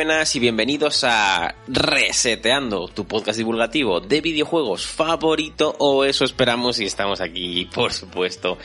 [0.00, 6.86] Buenas y bienvenidos a Reseteando, tu podcast divulgativo de videojuegos favorito, o eso esperamos y
[6.86, 8.56] estamos aquí, por supuesto,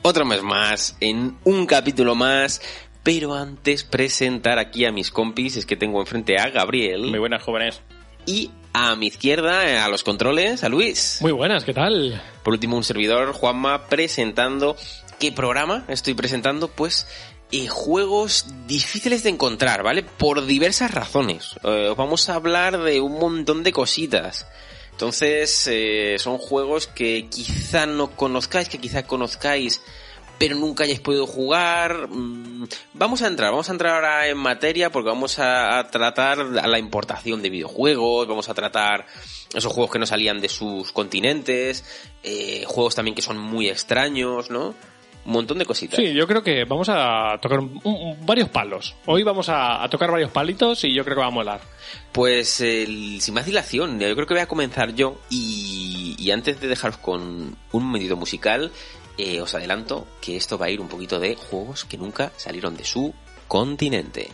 [0.00, 2.62] otro mes más, en un capítulo más,
[3.02, 7.02] pero antes presentar aquí a mis compis, es que tengo enfrente a Gabriel.
[7.02, 7.82] Muy buenas, jóvenes.
[8.24, 11.18] Y a mi izquierda, a los controles, a Luis.
[11.20, 12.22] Muy buenas, ¿qué tal?
[12.42, 14.74] Por último, un servidor, Juanma, presentando...
[15.18, 16.68] ¿Qué programa estoy presentando?
[16.68, 17.08] Pues
[17.50, 20.02] eh, juegos difíciles de encontrar, ¿vale?
[20.02, 21.54] Por diversas razones.
[21.64, 24.46] Eh, vamos a hablar de un montón de cositas.
[24.92, 29.80] Entonces, eh, son juegos que quizá no conozcáis, que quizá conozcáis,
[30.38, 32.08] pero nunca hayáis podido jugar.
[32.08, 36.38] Mm, vamos a entrar, vamos a entrar ahora en materia porque vamos a, a tratar
[36.38, 39.06] la importación de videojuegos, vamos a tratar
[39.54, 41.84] esos juegos que no salían de sus continentes,
[42.22, 44.74] eh, juegos también que son muy extraños, ¿no?
[45.28, 45.96] Un montón de cositas.
[46.00, 48.96] Sí, yo creo que vamos a tocar un- un- varios palos.
[49.06, 51.60] Hoy vamos a, a tocar varios palitos y yo creo que va a molar.
[52.12, 56.60] Pues el- sin más dilación, yo creo que voy a comenzar yo y, y antes
[56.60, 58.72] de dejaros con un momentito musical,
[59.18, 62.76] eh, os adelanto que esto va a ir un poquito de juegos que nunca salieron
[62.76, 63.14] de su
[63.48, 64.30] continente.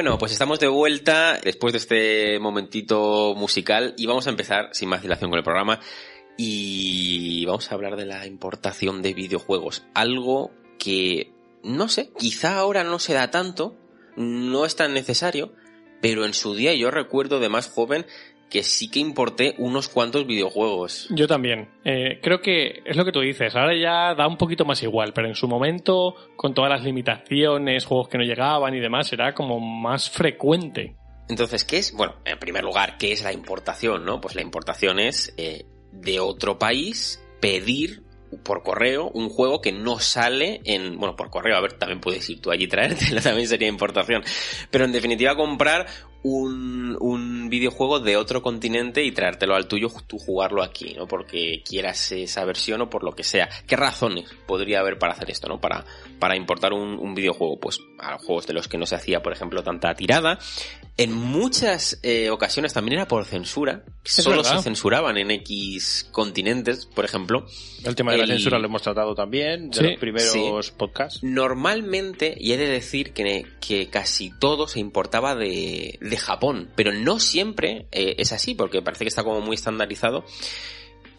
[0.00, 4.88] Bueno, pues estamos de vuelta después de este momentito musical y vamos a empezar sin
[4.88, 5.78] más dilación con el programa
[6.38, 9.84] y vamos a hablar de la importación de videojuegos.
[9.92, 13.76] Algo que, no sé, quizá ahora no se da tanto,
[14.16, 15.52] no es tan necesario,
[16.00, 18.06] pero en su día yo recuerdo de más joven
[18.50, 21.06] que sí que importé unos cuantos videojuegos.
[21.10, 21.68] Yo también.
[21.84, 23.54] Eh, creo que es lo que tú dices.
[23.54, 27.86] Ahora ya da un poquito más igual, pero en su momento, con todas las limitaciones,
[27.86, 30.96] juegos que no llegaban y demás, era como más frecuente.
[31.28, 31.92] Entonces, ¿qué es?
[31.92, 34.04] Bueno, en primer lugar, ¿qué es la importación?
[34.04, 34.20] ¿No?
[34.20, 38.02] Pues la importación es eh, de otro país pedir
[38.42, 42.28] por correo un juego que no sale en, bueno, por correo, a ver, también puedes
[42.30, 44.22] ir tú allí traértelo, también sería importación.
[44.70, 45.86] Pero en definitiva comprar
[46.22, 51.06] un, un videojuego de otro continente y traértelo al tuyo, tú jugarlo aquí, ¿no?
[51.06, 53.48] Porque quieras esa versión o por lo que sea.
[53.66, 55.60] ¿Qué razones podría haber para hacer esto, no?
[55.60, 55.84] Para,
[56.18, 59.62] para importar un videojuego, pues a juegos de los que no se hacía, por ejemplo,
[59.62, 60.38] tanta tirada.
[61.02, 63.84] En muchas eh, ocasiones también era por censura.
[64.04, 64.58] Solo verdad.
[64.58, 67.46] se censuraban en X continentes, por ejemplo.
[67.84, 71.22] El tema de la El- censura lo hemos tratado también, de Sí, los primeros podcasts.
[71.22, 76.92] Normalmente, y he de decir que, que casi todo se importaba de, de Japón, pero
[76.92, 80.24] no siempre eh, es así, porque parece que está como muy estandarizado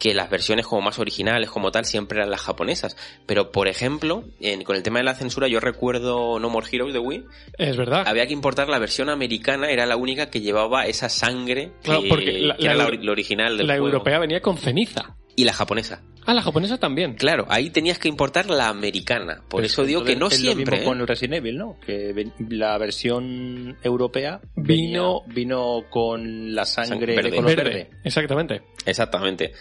[0.02, 2.96] que las versiones como más originales como tal siempre eran las japonesas.
[3.24, 6.92] Pero, por ejemplo, en- con el tema de la censura, yo recuerdo No More Heroes
[6.92, 7.24] de Wii,
[7.56, 8.02] Es verdad.
[8.08, 12.32] había que importar la versión americana, era la única que llevaba esa sangre que, porque
[12.40, 13.86] la- que era la la, original del La juego.
[13.86, 15.14] europea venía con ceniza.
[15.34, 16.02] Y la japonesa.
[16.24, 17.14] Ah, la japonesa también.
[17.14, 19.36] Claro, ahí tenías que importar la americana.
[19.48, 20.76] Por Pues eso digo que no siempre.
[20.76, 20.78] ¿eh?
[20.80, 21.78] mismo con Resident Evil, ¿no?
[21.84, 27.30] Que la versión europea Vino- venía- vino con la sangre Verde.
[27.30, 27.64] de color Verde.
[27.64, 27.90] verde.
[28.04, 28.62] Exactamente.
[28.86, 29.52] Exactamente.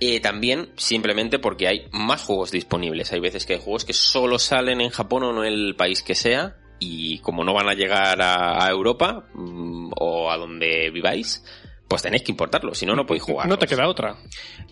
[0.00, 3.12] Eh, también simplemente porque hay más juegos disponibles.
[3.12, 6.02] Hay veces que hay juegos que solo salen en Japón o no en el país
[6.02, 6.56] que sea.
[6.80, 11.42] Y como no van a llegar a, a Europa mm, o a donde viváis,
[11.88, 12.74] pues tenéis que importarlo.
[12.74, 13.46] Si no, no podéis jugar.
[13.48, 14.16] No te queda otra.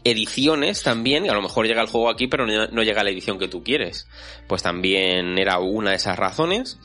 [0.05, 3.39] ediciones también, a lo mejor llega el juego aquí, pero no, llega a la edición
[3.39, 4.09] que tú quieres.
[4.49, 6.79] Pues también era una de esas razones.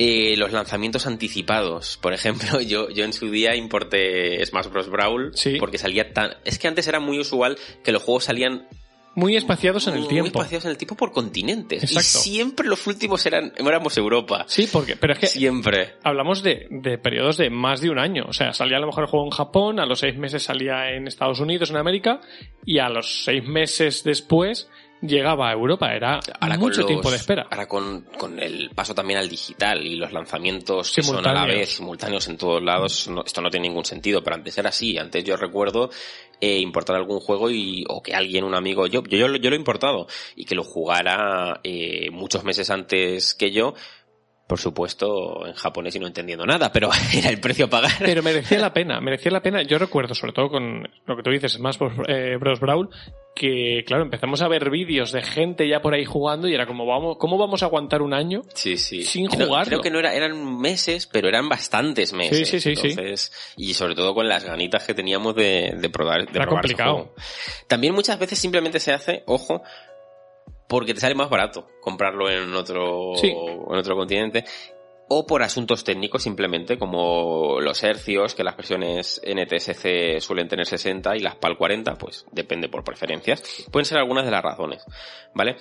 [0.00, 1.98] Eh, los lanzamientos anticipados.
[2.00, 4.88] Por ejemplo, yo, yo en su día importé Smash Bros.
[4.88, 5.56] Brawl Sí.
[5.58, 6.36] porque salía tan...
[6.44, 8.68] Es que antes era muy usual que los juegos salían
[9.18, 10.38] Muy espaciados en el muy tiempo.
[10.38, 11.82] espaciados en el tiempo por continentes.
[11.82, 12.28] Exacto.
[12.28, 14.44] Y siempre los últimos eran éramos Europa.
[14.46, 15.94] Sí, porque, pero es que Siempre.
[16.04, 18.26] hablamos de, de periodos de más de un año.
[18.28, 20.90] O sea, salía a lo mejor el juego en Japón, a los seis meses salía
[20.92, 22.20] en Estados Unidos, en América,
[22.64, 24.68] y a los seis meses después
[25.02, 25.92] llegaba a Europa.
[25.94, 27.46] Era Ahora mucho los- tiempo de espera.
[27.50, 31.44] Ahora con, con el paso también al digital y los lanzamientos que son a la
[31.46, 34.98] vez simultáneos en todos lados, no- esto no tiene ningún sentido, pero antes era así.
[34.98, 35.90] Antes yo recuerdo
[36.40, 39.50] eh, importar algún juego y o que alguien, un amigo, yo, yo, yo, lo- yo
[39.50, 40.06] lo he importado
[40.36, 43.74] y que lo jugara eh, muchos meses antes que yo.
[44.48, 47.92] Por supuesto, en japonés y no entendiendo nada, pero era el precio a pagar.
[47.98, 49.62] Pero merecía la pena, merecía la pena.
[49.62, 51.76] Yo recuerdo, sobre todo con lo que tú dices, Bros.
[52.08, 52.58] eh, Bros.
[52.58, 52.88] Brawl,
[53.34, 56.86] que claro, empezamos a ver vídeos de gente ya por ahí jugando y era como,
[56.86, 58.40] vamos, ¿cómo vamos a aguantar un año?
[58.54, 59.02] Sí, sí.
[59.04, 59.66] Sin No, jugarlo.
[59.66, 62.48] creo que no era, eran meses, pero eran bastantes meses.
[62.48, 63.30] Sí, sí, sí, sí.
[63.58, 66.92] Y sobre todo con las ganitas que teníamos de, de probar, de Era probar complicado.
[66.94, 67.14] juego.
[67.66, 69.62] También muchas veces simplemente se hace, ojo,
[70.68, 73.28] porque te sale más barato comprarlo en otro, Sí.
[73.28, 74.44] en otro continente.
[75.10, 81.16] O por asuntos técnicos simplemente, como los hercios, que las versiones NTSC suelen tener 60
[81.16, 83.66] y las PAL 40, pues depende por preferencias.
[83.72, 84.84] Pueden ser algunas de las razones,
[85.34, 85.56] ¿vale?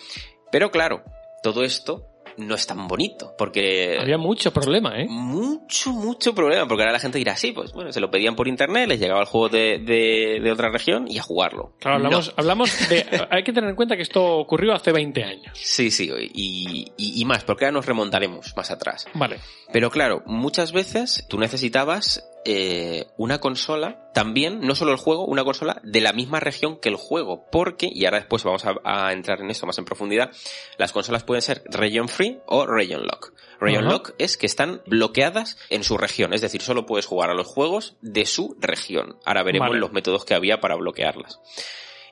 [0.52, 1.02] Pero claro,
[1.44, 2.08] todo esto
[2.38, 5.08] no es tan bonito, porque Había mucho problema, ¿eh?
[5.10, 8.48] mucho, mucho problema, porque ahora la gente dirá, sí, pues bueno, se lo pedían por
[8.48, 11.74] internet, les llegaba el juego de, de, de otra región y a jugarlo.
[11.80, 12.34] Claro, hablamos, No.
[12.38, 13.06] hablamos de...
[13.32, 15.58] Hay que tener en cuenta que esto ocurrió hace 20 años.
[15.60, 19.06] Sí, sí, y, y, y más, porque ahora nos remontaremos más atrás.
[19.14, 19.40] Vale.
[19.74, 25.44] Pero claro, muchas veces tú necesitabas eh, una consola, también, no solo el juego, una
[25.44, 29.12] consola de la misma región que el juego, porque, y ahora después vamos a, a
[29.14, 30.32] entrar en esto más en profundidad,
[30.78, 33.34] las consolas pueden ser region free o region lock.
[33.60, 37.34] Region lock es que están bloqueadas en su región, es decir, solo puedes jugar a
[37.34, 39.18] los juegos de su región.
[39.26, 39.80] Ahora veremos Vale.
[39.80, 41.40] los métodos que había para bloquearlas.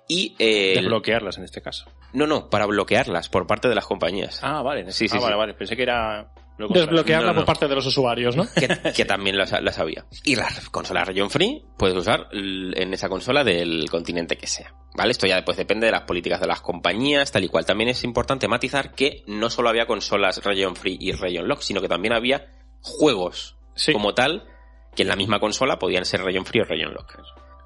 [0.07, 1.85] Y, eh, Desbloquearlas en este caso.
[2.13, 4.39] no, no, para bloquearlas por parte de las compañías.
[4.43, 4.91] Ah, vale.
[4.91, 5.37] Sí, sí, ah, vale, sí.
[5.39, 5.53] vale.
[5.53, 6.31] Pensé que era...
[6.57, 7.39] Desbloquearla No, no.
[7.39, 8.45] por parte de los usuarios, ¿no?
[8.53, 10.05] que, que también las había.
[10.23, 14.73] Y las consolas region free puedes usar en esa consola del continente que sea.
[14.95, 15.11] ¿Vale?
[15.11, 17.65] Esto ya después depende de las políticas de las compañías, tal y cual.
[17.65, 21.81] También es importante matizar que no solo había consolas region free y region lock, sino
[21.81, 22.47] que también había
[22.81, 23.91] juegos Sí.
[23.91, 24.47] como tal
[24.95, 27.17] que en la misma consola podían ser region free o region lock.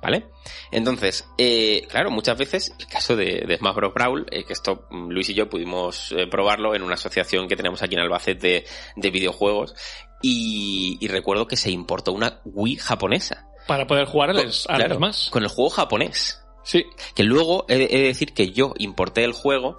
[0.02, 0.28] ¿Vale?
[0.72, 3.94] Entonces, eh, claro, muchas veces el caso de, de Smash Bros.
[3.94, 7.58] Brawl, eh, que esto mm, Luis y yo pudimos eh, probarlo en una asociación que
[7.58, 8.66] tenemos aquí en Albacete
[8.96, 9.76] de videojuegos,
[10.22, 13.46] y, y recuerdo que se importó una Wii japonesa.
[13.68, 15.30] Para poder jugar Con- al claro, Smash.
[15.30, 16.42] Con el juego japonés.
[16.64, 16.86] Sí.
[17.16, 19.78] Que luego he de decir que yo importé el juego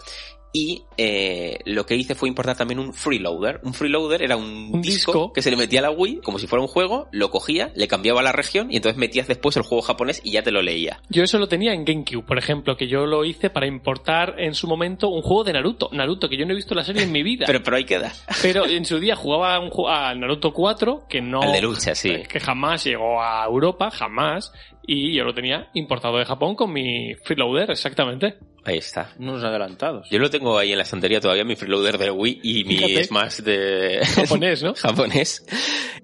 [0.53, 3.61] y eh, lo que hice fue importar también un freeloader.
[3.63, 5.33] Un freeloader era un, Un disco, disco.
[5.33, 7.87] que se le metía a la Wii como si fuera un juego, lo cogía, le
[7.87, 11.01] cambiaba la región y entonces metías después el juego japonés y ya te lo leía.
[11.09, 14.55] Yo eso lo tenía en GameCube, por ejemplo, que yo lo hice para importar en
[14.55, 15.89] su momento un juego de Naruto.
[15.93, 17.47] Naruto, que yo no he visto la serie en mi vida.
[17.51, 18.13] Pero, pero ahí queda.
[18.43, 21.43] Pero en su día jugaba un, al Naruto 4, que no...
[21.43, 22.23] Al de lucha, sí.
[22.29, 24.53] Que jamás llegó a Europa, jamás.
[24.87, 28.39] Y yo lo tenía importado de Japón con mi freeloader, exactamente.
[28.65, 29.15] Ahí está.
[29.19, 30.09] Unos adelantados.
[30.11, 33.05] Yo lo tengo ahí en la estantería todavía, mi freeloader de Wii y mi Fíjate.
[33.05, 34.75] Smash de Japonés, ¿no?
[34.75, 35.45] japonés.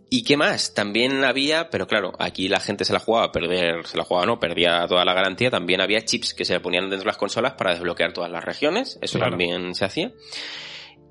[0.09, 0.73] ¿Y qué más?
[0.73, 4.25] También había, pero claro, aquí la gente se la jugaba a perder, se la jugaba
[4.27, 5.51] no, perdía toda la garantía.
[5.51, 8.45] También había chips que se le ponían dentro de las consolas para desbloquear todas las
[8.45, 8.99] regiones.
[9.03, 9.33] Eso Claro.
[9.33, 10.13] también se hacía.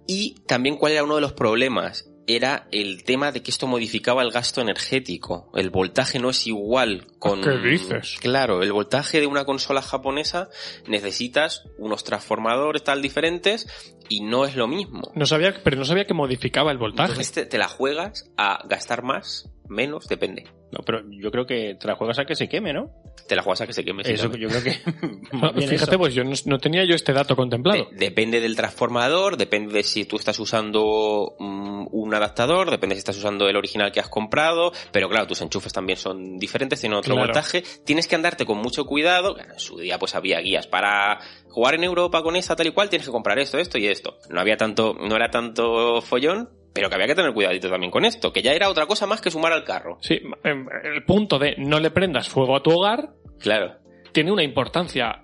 [0.08, 2.10] Y también cuál era uno de los problemas.
[2.27, 5.51] Era el tema de que esto modificaba el gasto energético.
[5.53, 7.41] El voltaje no es igual con...
[7.41, 8.17] ¿Qué dices?
[8.20, 10.50] Claro, el voltaje de una consola japonesa
[10.88, 13.67] necesitas unos transformadores tal diferentes
[14.10, 15.12] y no es lo mismo.
[15.13, 17.12] No sabía, pero no sabía que modificaba el voltaje.
[17.12, 20.44] Entonces te, te la juegas a gastar más, menos, depende.
[20.72, 22.92] No, pero yo creo que te la juegas a que se queme, ¿no?
[23.28, 24.04] Te la juegas a que se queme.
[24.04, 24.72] sí, Eso yo creo que...
[25.32, 25.98] Fíjate, eso.
[25.98, 27.86] pues yo no, no tenía yo este dato contemplado.
[27.92, 33.00] De- depende del transformador, depende de si tú estás usando mm, un adaptador, depende si
[33.00, 36.98] estás usando el original que has comprado, pero claro, tus enchufes también son diferentes, tienen
[36.98, 37.28] otro Claro.
[37.28, 37.64] voltaje.
[37.86, 39.38] Tienes que andarte con mucho cuidado.
[39.40, 41.20] En su día pues había guías para
[41.50, 44.18] jugar en Europa con esa tal y cual, tienes que comprar esto, esto y esto.
[44.30, 48.05] No había tanto, no era tanto follón, pero que había que tener cuidadito también con
[48.05, 49.98] esto, que ya era otra cosa más que sumar al carro.
[50.01, 53.77] Sí, em, el punto de no le prendas fuego a tu hogar Claro.
[54.12, 55.22] tiene una importancia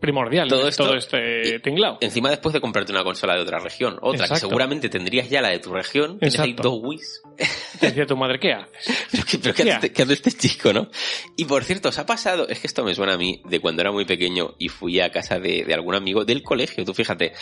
[0.00, 1.98] primordial Todo esto- todo este tinglao.
[2.00, 5.48] Encima después de comprarte una consola de otra región, otra que seguramente tendrías ya la
[5.50, 6.70] de tu región, tienes ahí Exacto.
[6.70, 7.22] dos Wii's.
[7.80, 9.08] Te decía tu madre, ¿qué haces?
[9.12, 9.76] Pero qué, pero qué Ya.
[9.78, 10.88] hace, qué hace este chico, ¿no?
[11.36, 13.82] Y por cierto, os ha pasado, es que esto me suena a mí de cuando
[13.82, 17.32] era muy pequeño y fui a casa de, de algún amigo del colegio, tú fíjate.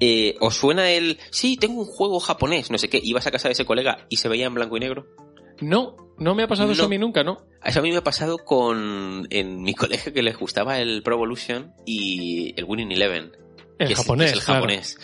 [0.00, 3.48] Eh, ¿Os suena el, sí, tengo un juego japonés, no sé qué, ibas a casa
[3.48, 5.06] de ese colega y se veía en blanco y negro?
[5.60, 7.44] No, no me ha pasado eso a mí nunca, ¿no?
[7.64, 11.16] Eso a mí me ha pasado con, en mi colegio que les gustaba el Pro
[11.16, 13.32] Evolution y el Winning Eleven.
[13.78, 14.60] El que es- japonés, que es el claro.
[14.60, 14.98] japonés.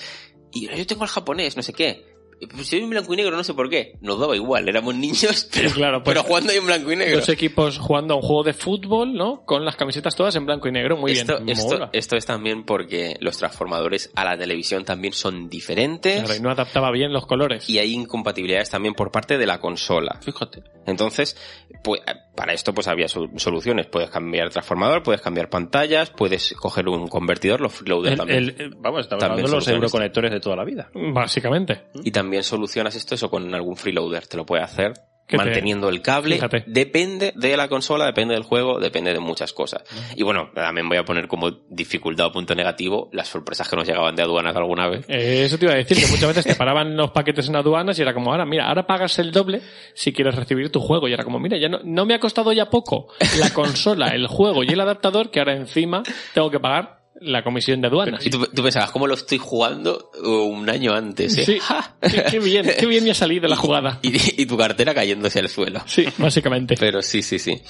[0.53, 2.13] Y yo tengo el japonés, no sé qué.
[2.55, 3.97] Pues si en blanco y negro, no sé por qué.
[4.00, 7.19] Nos daba igual, éramos niños, pero, claro, pues, pero jugando en blanco y negro.
[7.19, 9.45] Dos equipos jugando a un juego de fútbol, ¿no?
[9.45, 11.57] Con las camisetas todas en blanco y negro, muy esto, bien.
[11.57, 16.23] Esto, esto es también porque los transformadores a la televisión también son diferentes.
[16.23, 17.69] Claro, y no adaptaba bien los colores.
[17.69, 20.19] y hay incompatibilidades también por parte de la consola.
[20.23, 20.62] Fíjate.
[20.87, 21.37] Entonces,
[21.83, 22.00] pues,
[22.35, 23.87] para esto pues había sol- soluciones.
[23.87, 28.38] Puedes cambiar transformador, puedes cambiar pantallas, puedes coger un convertidor, los freeloader El- también.
[28.38, 30.91] el- el- vamos, estamos También hablando de los euroconectores de toda la vida.
[30.95, 31.85] Básicamente.
[32.03, 34.26] Y también solucionas esto eso con algún freeloader.
[34.26, 34.93] Te lo puede hacer
[35.26, 36.35] Te- manteniendo el cable.
[36.37, 36.64] Fíjate.
[36.66, 39.83] Depende de la consola, depende del juego, depende de muchas cosas.
[40.16, 43.87] Y bueno, también voy a poner como dificultad o punto negativo las sorpresas que nos
[43.88, 45.07] llegaban de aduanas alguna vez.
[45.09, 47.99] Eh, Eso te iba a decir, que muchas veces te paraban los paquetes en aduanas
[47.99, 49.62] y era como, ahora, mira, ahora pagas el doble
[49.95, 51.09] si quieres recibir tu juego.
[51.09, 54.26] Y era como, mira, ya no, no me ha costado ya poco la consola, el
[54.26, 56.02] juego y el adaptador, que ahora encima
[56.35, 58.25] tengo que pagar la comisión de aduanas.
[58.25, 61.37] Y tú, tú pensabas, ¿cómo lo estoy jugando un año antes?
[61.38, 61.45] eh?
[61.45, 61.97] Sí, ¡Ja!
[62.00, 63.99] qué, qué bien, qué bien me ha salido la jugada.
[64.02, 65.83] Y, y tu cartera cayéndose al suelo.
[65.87, 66.76] Sí, básicamente.
[66.78, 67.61] Pero sí, sí, sí.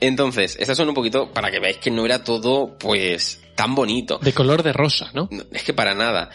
[0.00, 4.18] Entonces, estas son un poquito para que veáis que no era todo, pues, tan bonito.
[4.18, 5.28] De color de rosa, ¿no?
[5.30, 6.30] No, Es que para nada.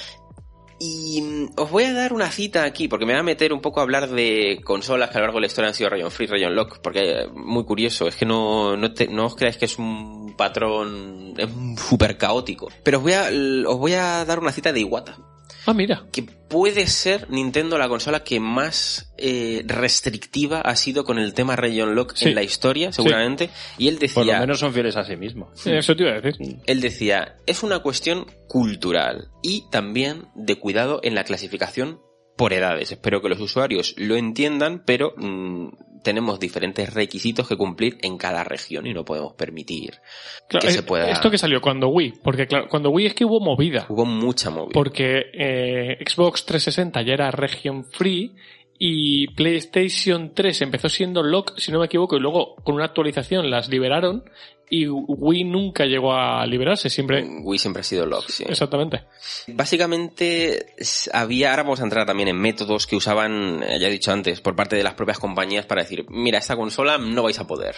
[0.79, 3.61] Y mm, os voy a dar una cita aquí, porque me va a meter un
[3.61, 6.11] poco a hablar de consolas que a lo largo de la historia han sido Rayon
[6.11, 9.77] Free, Rayon Lock, porque eh, muy curioso, es que no, no, os creáis que es
[9.77, 11.49] un patrón, es
[11.81, 12.69] súper caótico.
[12.83, 13.29] Pero os voy, a,
[13.67, 15.17] os voy a dar una cita de Iwata,
[15.65, 16.05] Ah, mira.
[16.11, 21.55] que puede ser Nintendo la consola que más eh, restrictiva ha sido con el tema
[21.55, 22.29] Rayon Lock Sí.
[22.29, 23.49] en la historia, seguramente.
[23.77, 24.15] Y él decía...
[24.23, 25.65] Por lo menos son fieles a sí mismos.
[25.65, 26.57] Eso te iba a decir.
[26.65, 31.99] Él decía, es una cuestión cultural y también de cuidado en la clasificación
[32.37, 32.91] por edades.
[32.91, 35.67] Espero que los usuarios lo entiendan, pero mm,
[36.01, 39.99] tenemos diferentes requisitos que cumplir en cada región y no podemos permitir
[40.47, 41.09] Claro, que se eh, pueda...
[41.09, 43.85] Esto que salió cuando Wii, porque claro, cuando Wii es que hubo movida.
[43.89, 44.73] Hubo mucha movida.
[44.73, 48.35] Porque eh, Xbox 360 ya era region free
[48.81, 53.49] y PlayStation 3 empezó siendo lock, si no me equivoco, y luego con una actualización
[53.51, 54.23] las liberaron
[54.71, 57.23] y Wii nunca llegó a liberarse, siempre...
[57.41, 58.43] Wii siempre ha sido lock, sí.
[58.47, 59.03] Exactamente.
[59.47, 60.73] Básicamente
[61.11, 64.41] había, ahora vamos a entrar también en métodos que usaban, eh, ya he dicho antes,
[64.41, 67.75] por parte de las propias compañías para decir, mira, esta consola no vais a poder,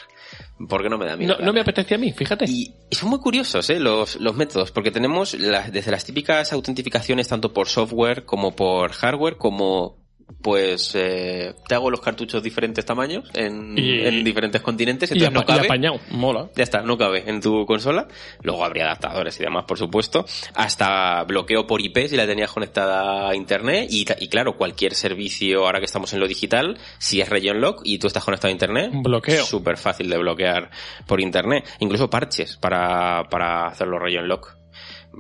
[0.70, 1.38] porque no me da miedo.
[1.40, 2.46] No, no me apetece a mí, fíjate.
[2.48, 3.80] Y, y son muy curiosos ¿eh?
[3.80, 8.92] los, los métodos, porque tenemos las- desde las típicas autentificaciones tanto por software como por
[8.92, 10.01] hardware, como
[10.42, 15.28] pues eh, te hago los cartuchos diferentes tamaños en, Y- en diferentes continentes, Y, no
[15.28, 15.66] apa- y cabe.
[15.68, 16.00] apañado.
[16.12, 16.50] Mola.
[16.56, 18.08] Ya está, no cabe en tu consola.
[18.42, 20.26] Luego habría adaptadores y demás, por supuesto.
[20.56, 23.88] Hasta bloqueo por IP si la tenías conectada a internet.
[23.90, 27.82] Y, y claro, cualquier servicio, ahora que estamos en lo digital, si es region lock
[27.84, 29.44] y tú estás conectado a internet, bloqueo.
[29.46, 30.70] súper fácil de bloquear
[31.08, 31.66] por internet.
[31.80, 34.56] Incluso parches para, para hacerlo region lock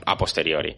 [0.06, 0.78] a posteriori.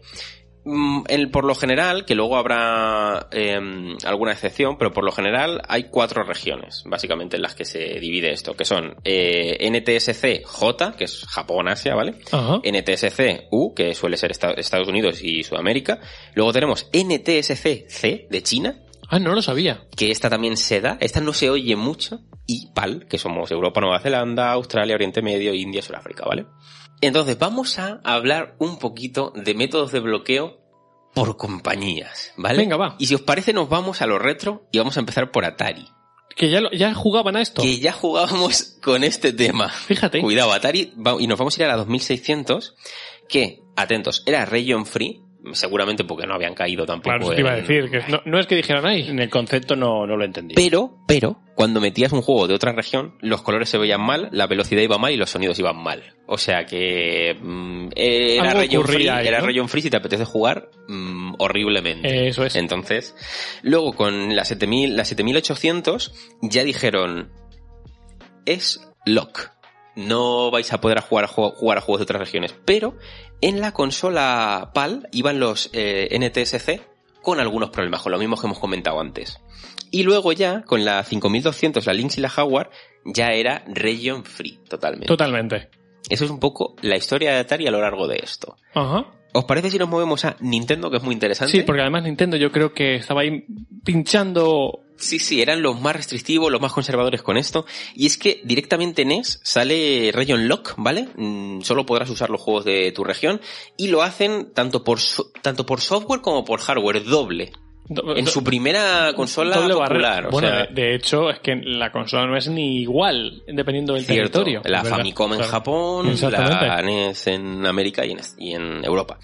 [0.66, 5.60] Mm, el- por lo general, que luego habrá em, alguna excepción, pero por lo general
[5.68, 10.92] hay cuatro regiones, básicamente, en las que se divide esto, que son eh, NTSC J,
[10.96, 12.14] que es Japón-Asia, ¿vale?
[12.32, 12.60] Ajá.
[12.64, 16.00] NTSC U, que suele ser Esta- Estados Unidos y Sudamérica.
[16.34, 18.80] Luego tenemos NTSC C, de China,
[19.10, 19.86] Ah, no lo sabía.
[19.96, 23.80] que esta también se da, esta no se oye mucho, y PAL, que somos Europa,
[23.82, 26.46] Nueva Zelanda, Australia, Oriente Medio, India, Sudáfrica, ¿vale?
[27.00, 30.60] Entonces vamos a hablar un poquito de métodos de bloqueo
[31.14, 32.58] por compañías, ¿vale?
[32.58, 32.96] Venga, va.
[32.98, 35.86] Y si os parece nos vamos a lo retro y vamos a empezar por Atari,
[36.34, 37.62] Que ya, lo- ya jugaban a esto.
[37.62, 39.68] que ya jugábamos con este tema.
[39.68, 40.20] Fíjate.
[40.20, 42.74] Cuidado, Atari, y nos vamos a ir a la 2600,
[43.28, 45.20] que, atentos, era region free,
[45.52, 47.90] seguramente porque no habían caído tampoco Claro, te iba a decir.
[47.90, 49.08] Que no, no es que dijeran ahí.
[49.08, 50.54] En el concepto no, no lo entendí.
[50.54, 54.46] Pero, pero, cuando metías un juego de otra región, los colores se veían mal, la
[54.46, 56.14] velocidad iba mal y los sonidos iban mal.
[56.26, 59.46] O sea que mm, era region free, ahí, era ¿no?
[59.46, 62.28] region free si te apetece jugar mm, horriblemente.
[62.28, 62.56] Eso es.
[62.56, 63.14] Entonces,
[63.62, 67.30] luego con la 7000, la 7800 ya dijeron
[68.46, 69.50] es lock.
[69.96, 72.96] No vais a poder jugar a, jugar a juegos de otras regiones, pero
[73.40, 76.80] en la consola PAL iban los eh, NTSC
[77.22, 79.40] con algunos problemas, con lo mismo que hemos comentado antes.
[79.90, 82.70] Y luego ya, con la 5200, la Lynx y la Jaguar,
[83.04, 85.06] ya era region free, totalmente.
[85.06, 85.70] Totalmente.
[86.08, 88.56] Eso es un poco la historia de Atari a lo largo de esto.
[88.74, 89.06] Ajá.
[89.32, 91.50] ¿Os parece si nos movemos a Nintendo, que es muy interesante?
[91.50, 93.44] Sí, porque además Nintendo yo creo que estaba ahí
[93.84, 94.83] pinchando.
[94.96, 97.66] Sí, sí, eran los más restrictivos, los más conservadores con esto.
[97.94, 101.08] Y es que directamente en NES sale Region Lock, ¿vale?
[101.16, 103.40] Mm, solo podrás usar los juegos de tu región.
[103.76, 107.52] Y lo hacen tanto por, so- tanto por software como por hardware, doble.
[108.16, 110.26] En su primera consola doble popular.
[110.28, 113.92] o Bueno, sea, de, de hecho, es que la consola no es ni igual, dependiendo
[113.92, 114.62] del cierto, territorio.
[114.64, 114.96] la ¿verdad?
[114.96, 115.52] Famicom en Claro.
[115.52, 119.18] Japón, la NES en América y en, y en Europa.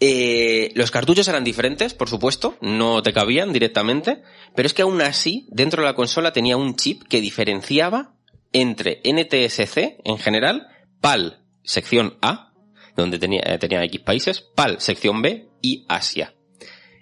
[0.00, 4.22] Eh, los cartuchos eran diferentes, por supuesto, no te cabían directamente,
[4.54, 8.14] pero es que aún así, dentro de la consola tenía un chip que diferenciaba
[8.52, 10.68] entre NTSC en general,
[11.00, 12.52] PAL sección A,
[12.96, 16.34] donde tenía, eh, tenía X países, PAL sección B y Asia.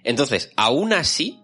[0.03, 1.39] Entonces, aún así,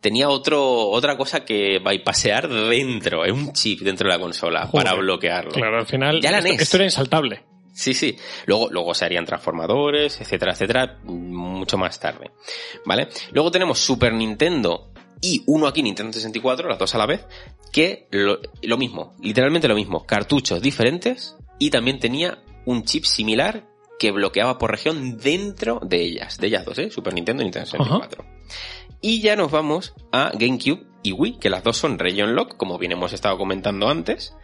[0.00, 4.86] tenía otro, otra cosa que bypassear dentro, eh, un chip dentro de la consola Joder.
[4.86, 5.50] para bloquearlo.
[5.52, 6.60] Claro, al final Ya la esto, NES.
[6.62, 7.44] esto era insaltable.
[7.78, 8.16] Sí, sí.
[8.46, 12.32] Luego, luego se harían transformadores, etcétera, etcétera, mucho más tarde.
[12.84, 13.06] ¿Vale?
[13.30, 17.24] Luego tenemos Super Nintendo y uno aquí, Nintendo 64, las dos a la vez,
[17.72, 23.68] que lo, lo mismo, literalmente lo mismo, cartuchos diferentes y también tenía un chip similar
[24.00, 26.90] que bloqueaba por región dentro de ellas, de ellas dos, ¿eh?
[26.90, 28.24] Super Nintendo y Nintendo 64.
[29.00, 32.76] Y ya nos vamos a GameCube y Wii, que las dos son Region Lock, como
[32.76, 34.34] bien hemos estado comentando antes.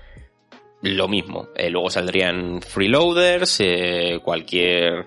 [0.85, 1.49] Lo mismo.
[1.57, 5.07] Eh, luego saldrían freeloaders, eh, cualquier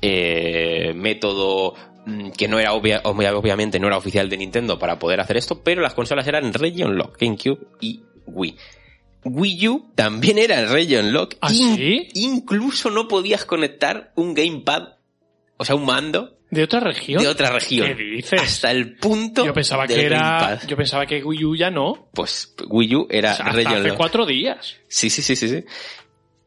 [0.00, 1.74] eh, método
[2.06, 5.36] mm, que no era obvia, obvia- obviamente no era oficial de Nintendo para poder hacer
[5.36, 8.56] esto, pero las consolas eran Region Lock, GameCube y Wii.
[9.24, 11.34] Wii U también era el Region Lock.
[11.40, 12.08] ¿Ah, In- sí?
[12.14, 14.90] Incluso no podías conectar un gamepad,
[15.56, 17.22] o sea, un mando ¿De otra región?
[17.22, 17.88] de otra región.
[17.88, 18.40] ¿Qué dices?
[18.40, 20.60] Hasta el punto Yo pensaba del que era.
[20.66, 22.08] Yo pensaba que Wii U ya no.
[22.12, 23.96] Pues Wii U era O sea, hasta hace Lock.
[23.96, 24.76] cuatro días.
[24.88, 25.64] Sí, sí, sí, sí, sí.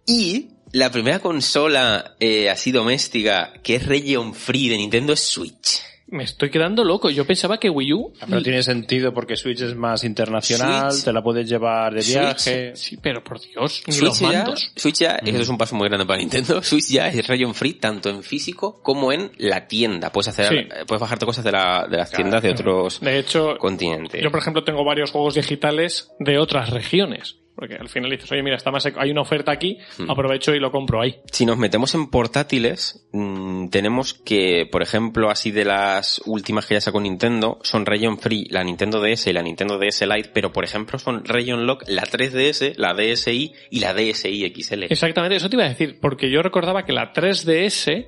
[0.08, 5.82] Y la primera consola eh, así doméstica que es Region Free de Nintendo es Switch.
[6.12, 7.10] Me estoy quedando loco.
[7.10, 8.14] Yo pensaba que Wii U.
[8.20, 11.06] Ah, Pero tiene sentido porque Switch es más internacional, Switch.
[11.06, 12.16] te la puedes llevar de Switch.
[12.18, 12.76] viaje.
[12.76, 14.46] Sí, pero por Dios, ni los Switch ya.
[14.76, 16.62] Switch ya, eso es un paso muy grande para Nintendo.
[16.64, 20.12] Switch ya es Region Free tanto en físico como en la tienda.
[20.12, 20.56] Puedes hacer, Sí.
[20.56, 24.22] eh, puedes bajarte cosas de, la, de las tiendas de otros De hecho, continentes.
[24.24, 27.36] yo por ejemplo tengo varios juegos digitales de otras regiones.
[27.60, 30.10] Porque al final dices, oye, mira, está más, hay una oferta aquí, Hmm.
[30.10, 31.18] aprovecho y lo compro ahí.
[31.30, 36.76] Si nos metemos en portátiles, mm, tenemos que, por ejemplo, así de las últimas que
[36.76, 40.54] ya sacó Nintendo, son Region Free, la Nintendo DS y la Nintendo DS Lite, pero
[40.54, 44.84] por ejemplo son Region Lock, la 3DS, la DSi y la DSi XL.
[44.90, 48.08] Exactamente, eso te iba a decir, porque yo recordaba que la 3DS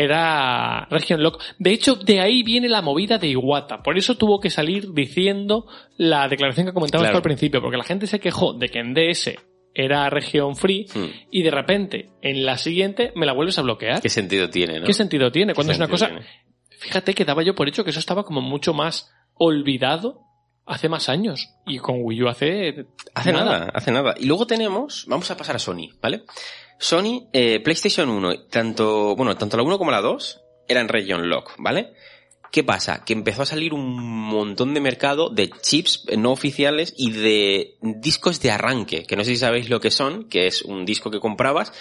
[0.00, 1.42] era Region Lock.
[1.58, 3.82] De hecho, de ahí viene la movida de Iwata.
[3.82, 7.10] Por eso tuvo que salir diciendo la declaración que Claro.
[7.10, 9.34] tú al principio, porque la gente se quejó de que en DS
[9.74, 11.06] era región free Hmm.
[11.32, 14.00] y de repente en la siguiente me la vuelves a bloquear.
[14.00, 14.86] ¿Qué sentido tiene, no?
[14.86, 15.52] ¿Qué sentido tiene?
[15.54, 16.06] Cuando ¿Qué es una cosa...
[16.06, 16.26] tiene?
[16.78, 20.20] Fíjate que daba yo por hecho que eso estaba como mucho más olvidado
[20.64, 21.48] hace más años.
[21.66, 22.86] Y con Wii U hace...
[23.14, 23.70] Hace nada.
[23.74, 24.14] hace nada.
[24.18, 26.22] Y luego tenemos, vamos a pasar a Sony, ¿vale?
[26.78, 31.54] Sony, eh, PlayStation 1, tanto, bueno, tanto la 1 como la 2 eran Region Lock,
[31.58, 31.92] ¿vale?
[32.50, 33.04] ¿Qué pasa?
[33.04, 38.40] Que empezó a salir un montón de mercado de chips no oficiales y de discos
[38.40, 41.20] de arranque, que no sé si sabéis lo que son, que es un disco que
[41.20, 41.72] comprabas,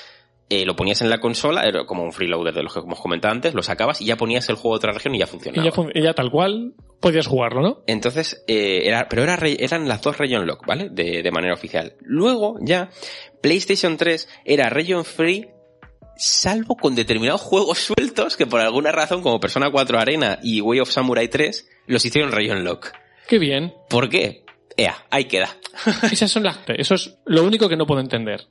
[0.49, 3.33] eh, lo ponías en la consola, era como un freeloader de los que hemos comentado
[3.33, 5.65] antes, lo sacabas y ya ponías el juego de otra región y ya Y funcionaba.
[5.65, 7.83] ya, fun- y ya tal cual podías jugarlo, ¿no?
[7.87, 10.89] Entonces, eh, era, pero era, eran las dos Region Lock, ¿vale?
[10.89, 11.95] De, de manera oficial.
[12.01, 12.89] Luego, ya,
[13.41, 15.49] PlayStation 3 era Region Free,
[16.15, 20.79] salvo con determinados juegos sueltos que por alguna razón, como Persona 4 Arena y Way
[20.79, 22.91] of Samurai 3, los hicieron Region Lock.
[23.27, 23.73] Qué bien.
[23.89, 24.43] ¿Por qué?
[24.77, 25.49] Ea, ahí queda.
[26.11, 26.59] Esas son las...
[26.67, 28.47] Eso es lo único que no puedo entender.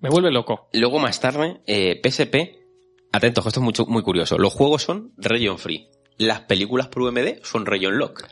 [0.00, 0.68] Me vuelve loco.
[0.72, 2.58] Luego, más tarde, eh, PSP,
[3.12, 4.38] atentos, esto es mucho, muy curioso.
[4.38, 5.88] Los juegos son Region Free.
[6.18, 8.24] Las películas por UMD son Region Lock.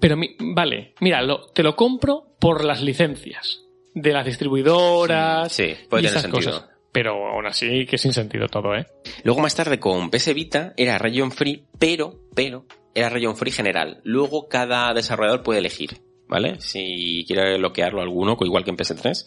[0.00, 3.62] Pero mi- vale, mira, lo- te lo compro por las licencias
[3.94, 6.52] de las distribuidoras Sí, puede y tener esas sentido.
[6.52, 6.70] cosas.
[6.92, 8.86] Pero aún así que sin sentido todo, ¿eh?
[9.24, 14.00] Luego más tarde con PS Vita era Region Free, pero, pero, era Region Free general.
[14.04, 15.98] Luego cada desarrollador puede elegir,
[16.34, 16.60] ¿vale?
[16.60, 19.24] Si quiere bloquearlo alguno, igual que en PS3,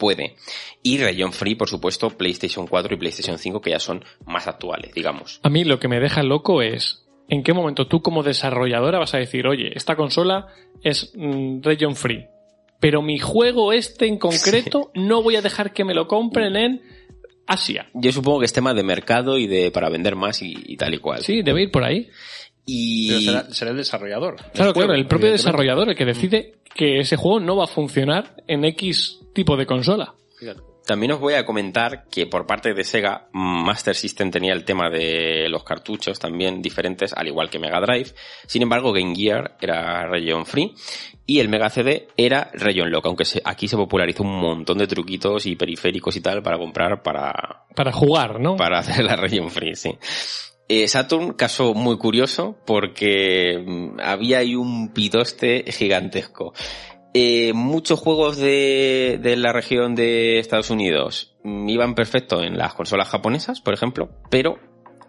[0.00, 0.34] puede.
[0.82, 4.92] Y Region Free, por supuesto, PlayStation 4 y PlayStation 5, que ya son más actuales,
[4.92, 5.38] digamos.
[5.44, 9.14] A mí lo que me deja loco es en qué momento tú como desarrolladora vas
[9.14, 10.48] a decir, oye, esta consola
[10.82, 12.26] es mm, region free,
[12.80, 16.82] pero mi juego este en concreto no voy a dejar que me lo compren en
[17.46, 17.88] Asia.
[17.94, 20.94] Yo supongo que es tema de mercado y de para vender más y, y tal
[20.94, 21.22] y cual.
[21.22, 22.08] Sí, debe ir por ahí.
[22.72, 24.36] Y Pero será, será el desarrollador.
[24.54, 28.36] Claro, claro, el propio desarrollador el que decide que ese juego no va a funcionar
[28.46, 30.14] en X tipo de consola.
[30.86, 34.88] También os voy a comentar que por parte de Sega, Master System tenía el tema
[34.88, 38.12] de los cartuchos también diferentes, al igual que Mega Drive.
[38.46, 40.74] Sin embargo, Game Gear era region free
[41.26, 45.46] y el Mega CD era region lock, aunque aquí se popularizó un montón de truquitos
[45.46, 48.56] y periféricos y tal para comprar para, Para jugar, ¿no?
[48.56, 49.96] para hacer la region free, sí.
[50.72, 56.52] Eh, Saturn, caso muy curioso, porque mm, había ahí un pitoste gigantesco.
[57.12, 62.74] Eh, muchos juegos de, de la región de Estados Unidos mm, iban perfecto en las
[62.74, 64.60] consolas japonesas, por ejemplo, pero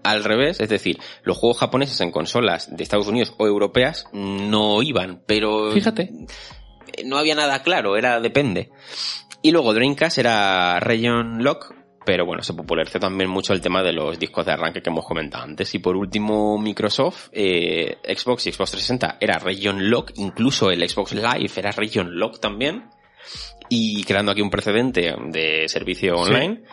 [0.03, 4.81] al revés, es decir, los juegos japoneses en consolas de Estados Unidos o europeas no
[4.81, 5.71] iban, pero...
[5.73, 6.09] Fíjate.
[7.05, 8.71] No había nada claro, era depende.
[9.43, 11.71] Y luego Dreamcast era Region Lock,
[12.05, 15.05] pero bueno, se popularizó también mucho el tema de los discos de arranque que hemos
[15.05, 15.73] comentado antes.
[15.75, 21.13] Y por último, Microsoft, eh, Xbox y Xbox 360 era Region Lock, incluso el Xbox
[21.13, 22.85] Live era Region Lock también.
[23.69, 26.63] Y creando aquí un precedente de servicio online.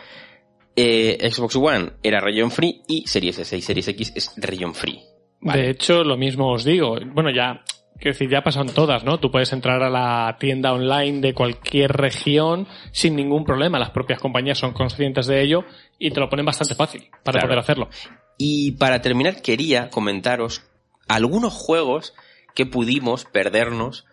[0.75, 4.99] Eh, Xbox One era Region Free y Series S y Series X es Region Free.
[5.41, 5.61] Vale.
[5.61, 6.97] De hecho, lo mismo os digo.
[7.13, 7.63] Bueno, ya,
[7.99, 9.19] quiero decir, ya pasan todas, ¿no?
[9.19, 13.77] Tú puedes entrar a la tienda online de cualquier región sin ningún problema.
[13.79, 15.65] Las propias compañías son conscientes de ello
[15.97, 17.47] y te lo ponen bastante fácil para Claro.
[17.47, 17.89] poder hacerlo.
[18.37, 20.63] Y para terminar quería comentaros
[21.07, 22.13] algunos juegos
[22.55, 24.05] que pudimos perdernos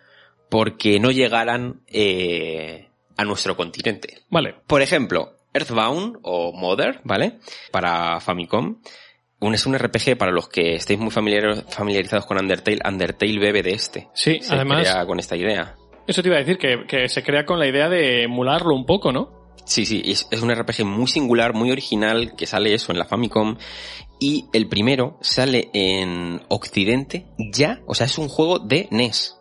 [0.49, 4.21] porque no llegaran eh, a nuestro continente.
[4.29, 4.55] Vale.
[4.67, 7.39] Por ejemplo, Earthbound o Mother, ¿vale?
[7.71, 8.77] Para Famicom.
[9.39, 12.79] Un, es un RPG para los que estéis muy familiar- familiarizados con Undertale.
[12.87, 14.07] Undertale bebe de este.
[14.13, 15.75] Sí, Se además, crea con esta idea.
[16.07, 18.85] eso te iba a decir, que, que se crea con la idea de emularlo un
[18.85, 19.35] poco, ¿no?
[19.65, 23.05] Sí, sí, es, es un RPG muy singular, muy original, que sale eso en la
[23.05, 23.57] Famicom.
[24.19, 29.37] Y el primero sale en Occidente ya, o sea, es un juego de NES.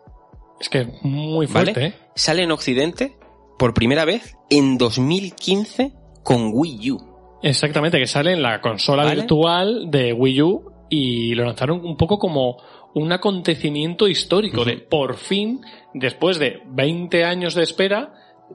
[0.60, 1.72] Es que muy ¿Vale?
[1.72, 1.94] fuerte, ¿eh?
[2.16, 3.16] Sale en Occidente
[3.58, 7.05] por primera vez en 2015 con Wii U.
[7.42, 9.16] Exactamente, que sale en la consola Vale.
[9.16, 12.56] virtual de Wii U y lo lanzaron un poco como
[12.94, 15.60] un acontecimiento histórico de por fin,
[15.92, 18.12] después de 20 años de espera,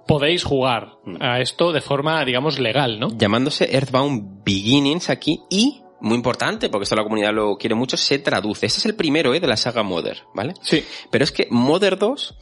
[0.08, 1.18] podéis jugar Mm.
[1.20, 3.10] a esto de forma, digamos, legal, ¿no?
[3.16, 8.18] Llamándose Earthbound Beginnings aquí y, muy importante, porque esto la comunidad lo quiere mucho, se
[8.20, 8.66] traduce.
[8.66, 9.40] Este es el primero, ¿eh?
[9.40, 10.54] De la saga Mother, ¿vale?
[10.62, 12.36] Sí, Pero es que Mother 2,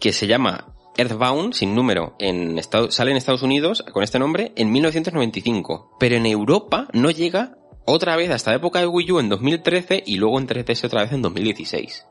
[0.00, 4.70] que se llama Earthbound, sin número, en sale en Estados Unidos con este nombre en
[4.72, 5.96] 1995.
[5.98, 7.56] Pero en Europa no llega
[7.86, 11.02] otra vez hasta la época de Wii U en 2013 y luego en 3DS otra
[11.02, 12.04] vez en 2016.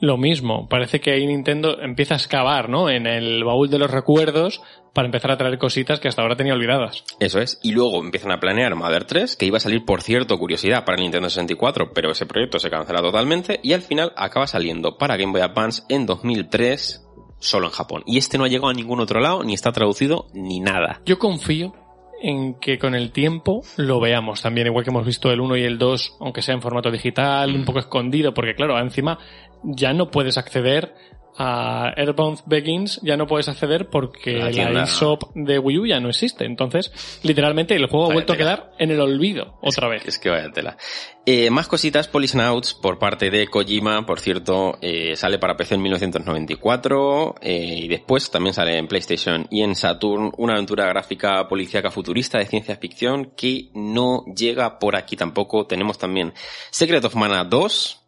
[0.00, 0.68] lo mismo.
[0.68, 2.88] Parece que ahí Nintendo empieza a excavar, ¿no?
[2.88, 4.62] En el baúl de los recuerdos
[4.94, 7.04] para empezar a traer cositas que hasta ahora tenía olvidadas.
[7.18, 7.58] Eso es.
[7.64, 10.96] Y luego empiezan a planear Mother 3, que iba a salir, por cierto, curiosidad, para
[10.96, 15.16] el Nintendo 64, pero ese proyecto se cancela totalmente y al final acaba saliendo para
[15.16, 17.07] Game Boy Advance en 2003
[17.38, 18.02] solo en Japón.
[18.06, 21.00] Y este no ha llegado a ningún otro lado, ni está traducido, ni nada.
[21.04, 21.74] Yo confío
[22.20, 25.64] en que con el tiempo lo veamos también, igual que hemos visto el 1 y
[25.64, 29.18] el 2, aunque sea en formato digital, un poco escondido, porque claro, encima
[29.62, 30.94] ya no puedes acceder
[31.38, 36.00] a Airbound Begins, ya no puedes acceder porque La la, eShop de Wii U ya
[36.00, 36.44] no existe.
[36.44, 36.90] Entonces,
[37.22, 40.02] literalmente el juego ha vuelto a quedar en el olvido otra vez.
[40.04, 40.76] Es que vaya tela.
[41.24, 45.82] Eh, más cositas, Outs por parte de Kojima, por cierto, eh, sale para PC en
[45.82, 51.90] 1994 eh, y después también sale en PlayStation y en Saturn una aventura gráfica policíaca
[51.90, 55.66] futurista de ciencia ficción que no llega por aquí tampoco.
[55.66, 56.32] Tenemos también
[56.70, 58.07] Secret of Mana 2,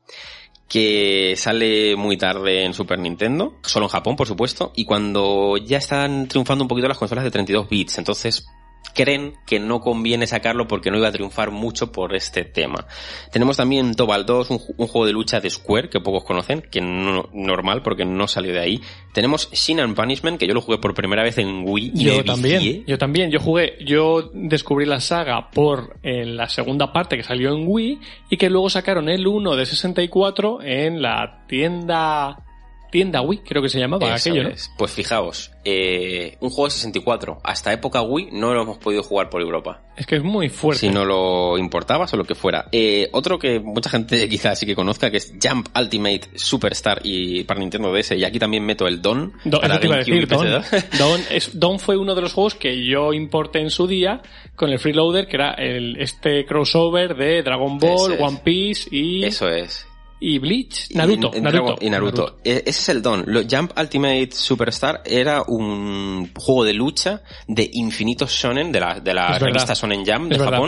[0.71, 5.79] que sale muy tarde en Super Nintendo, solo en Japón, por supuesto, y cuando ya
[5.79, 8.47] están triunfando un poquito las consolas de 32 bits, entonces
[8.95, 12.87] creen que no conviene sacarlo porque no iba a triunfar mucho por este tema.
[13.33, 16.81] Tenemos también Tobal 2, un, un juego de lucha de Square que pocos conocen, que
[16.81, 18.81] no, normal porque no salió de ahí.
[19.13, 22.25] Tenemos Sin and Punishment, que yo lo jugué por primera vez en Wii y Yo
[22.25, 22.85] también, vicié.
[22.87, 27.55] yo también, yo jugué, yo descubrí la saga por eh, la segunda parte que salió
[27.55, 32.45] en Wii y que luego sacaron el 1 de 64 en la tienda
[32.91, 34.49] tienda Wii, creo que se llamaba Eso aquello, ¿no?
[34.51, 34.71] es.
[34.77, 39.31] Pues fijaos, eh, un juego de 64, hasta época Wii no lo hemos podido jugar
[39.31, 39.83] por Europa.
[39.97, 40.81] Es que es muy fuerte.
[40.81, 42.67] Si no lo importabas o lo que fuera.
[42.73, 47.45] Eh, otro que mucha gente quizás sí que conozca, que es Jump Ultimate Superstar y
[47.45, 49.33] para Nintendo DS, y aquí también meto el Don.
[49.45, 50.47] Do- para iba a decir, Don.
[50.47, 50.85] PS2.
[50.99, 54.23] Don, es- Don fue uno de los juegos que yo importé en su día
[54.57, 58.21] con el Freeloader, que era el, este crossover de Dragon Ball, es.
[58.21, 59.87] One Piece y, Eso es.
[60.21, 62.37] Y Bleach, Naruto, Y, Naruto, y Naruto.
[62.45, 63.25] E- Ese es el Don.
[63.27, 69.15] Lo- Jump Ultimate Superstar era un juego de lucha de infinitos shonen, de la, de
[69.15, 69.47] la Es verdad.
[69.47, 70.59] revista Shonen Jump de Es verdad.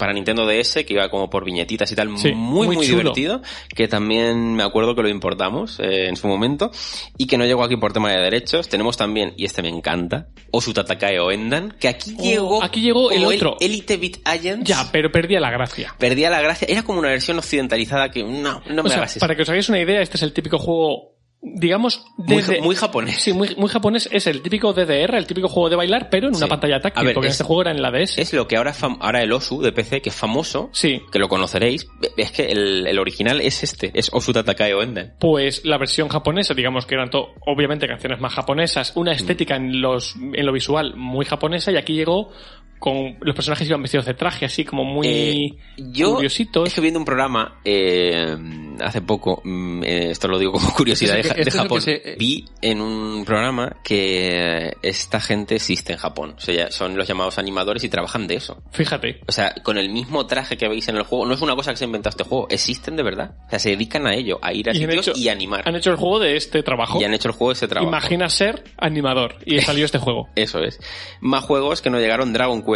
[0.00, 3.42] Para Nintendo DS, que iba como por viñetitas y tal, Sí, muy, muy, divertido,
[3.76, 6.70] que también me acuerdo que lo importamos eh, en su momento,
[7.18, 8.68] y que no llegó aquí por tema de derechos.
[8.68, 13.24] Tenemos también, y este me encanta, Osutatakai Oendan, que aquí Oh, llegó, aquí llegó el
[13.24, 13.56] otro.
[13.60, 14.68] Elite Beat Agents.
[14.68, 15.94] Ya, pero perdía la gracia.
[15.98, 19.12] Perdía la gracia, era como una versión occidentalizada que, no, no O me sea, hagas
[19.16, 19.20] eso.
[19.20, 22.76] para que os hagáis una idea, este es el típico juego, digamos, Muy, desde- muy
[22.76, 23.16] japonés.
[23.22, 24.08] Sí, muy, muy japonés.
[24.12, 26.50] Es el típico DDR, el típico juego de bailar, pero en una Sí.
[26.50, 28.20] pantalla táctil, ver, porque es- este juego era en la DS.
[28.20, 31.00] Es lo que ahora, ahora el Osu de PC, que es famoso, Sí.
[31.10, 35.14] que lo conoceréis, es que el, el original es este, es Osu Tatakai Oenden.
[35.18, 39.00] Pues la versión japonesa, digamos que eran todo, obviamente canciones más japonesas, Mm.
[39.00, 42.30] una estética en los, en lo visual muy japonesa, y aquí llegó
[42.80, 46.66] con los personajes iban vestidos de traje, así como muy Eh, yo curiositos.
[46.66, 48.36] estoy viendo un programa eh,
[48.80, 51.80] hace poco, mm, eh, esto lo digo como curiosidad de, es de que Japón.
[51.80, 56.34] se- Vi en un programa que esta gente existe en Japón.
[56.36, 58.62] O sea, son los llamados animadores y trabajan de eso.
[58.72, 59.20] Fíjate.
[59.28, 61.72] O sea, con el mismo traje que veis en el juego, no es una cosa
[61.72, 63.34] que se ha inventado este juego, existen de verdad.
[63.46, 65.62] O sea, se dedican a ello, a ir a Y sitios hecho- y animar.
[65.68, 66.98] Han hecho el juego de este trabajo.
[67.00, 67.90] Y han hecho el juego ese trabajo.
[67.90, 70.28] Imagina ser animador y salió este juego.
[70.34, 70.80] Eso es.
[71.20, 72.69] Más juegos que no llegaron, Dragon Quest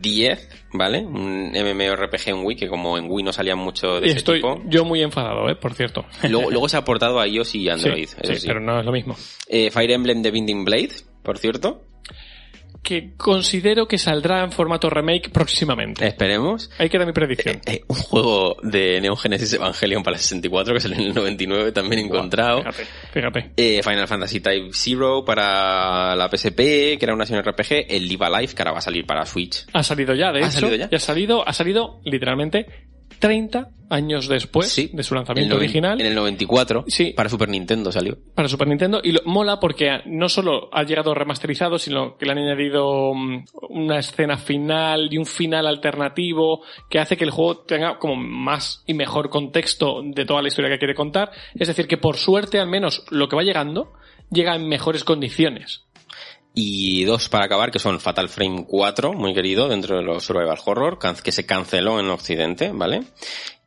[0.00, 0.98] 10, ¿vale?
[1.00, 4.36] Un MMORPG en Wii, que como en Wii no salía mucho de Y ese estoy
[4.38, 4.60] tipo.
[4.66, 5.56] yo muy enfadado, ¿eh?
[5.56, 6.04] Por cierto.
[6.28, 8.46] Luego, luego se ha portado a iOS y Android, Sí, eso sí, sí.
[8.46, 9.16] pero no es lo mismo.
[9.48, 10.90] Eh, Fire Emblem de Binding Blade,
[11.22, 11.82] por cierto.
[12.84, 16.06] Que considero que saldrá en formato remake próximamente.
[16.06, 16.70] Esperemos.
[16.78, 17.60] Ahí queda mi predicción.
[17.66, 21.72] Eh, un juego de Neon Genesis Evangelion para la 64 que salió en el 99
[21.72, 22.58] también encontrado.
[22.58, 23.50] Fíjate, fíjate.
[23.56, 27.86] Eh, Final Fantasy Type Zero para la PSP, que era una acción RPG.
[27.88, 29.64] El Live Alive, que ahora va a salir para Switch.
[29.72, 30.60] Ha salido ya, de ¿Ha hecho.
[30.60, 30.88] salido ya?
[30.94, 32.66] ha salido, ha salido literalmente
[33.28, 34.90] 30 años después Sí.
[34.92, 36.84] de su En lanzamiento el original En el 94.
[36.88, 37.12] Sí.
[37.16, 38.16] Para Super Nintendo salió.
[38.34, 42.32] para Super Nintendo y lo, mola porque no solo ha llegado remasterizado, sino que le
[42.32, 47.58] han añadido mm, una escena final y un final alternativo que hace que el juego
[47.58, 51.30] tenga como más y mejor contexto de toda la historia que quiere contar.
[51.54, 53.92] Es decir, que por suerte al menos lo que va llegando
[54.30, 55.84] llega en mejores condiciones.
[56.56, 60.58] Y dos para acabar, que son Fatal Frame 4, muy querido, dentro de los Survival
[60.64, 63.02] Horror, que se canceló en Occidente, ¿vale?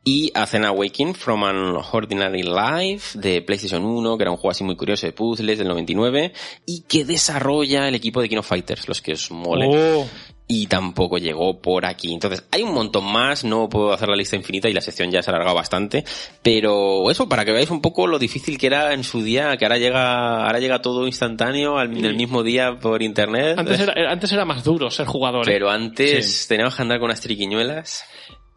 [0.04, 4.64] Y Hacen Awakening from an Ordinary Life de PlayStation 1, que era un juego así
[4.64, 6.32] muy curioso de puzzles del 99,
[6.64, 9.66] y que desarrolla el equipo de King of Fighters, los que os mole.
[9.68, 10.06] Oh,
[10.50, 12.12] y tampoco llegó por aquí.
[12.14, 15.22] Entonces, hay un montón más, no puedo hacer la lista infinita y la sección ya
[15.22, 16.04] se ha alargado bastante,
[16.42, 19.66] pero eso, para que veáis un poco lo difícil que era en su día, que
[19.66, 23.58] ahora llega, ahora llega todo instantáneo al, en el mismo día por internet.
[23.58, 25.46] antes, era, era- antes era más duro ser jugador.
[25.48, 25.52] ¿eh?
[25.52, 28.04] pero antes teníamos que andar con unas triquiñuelas.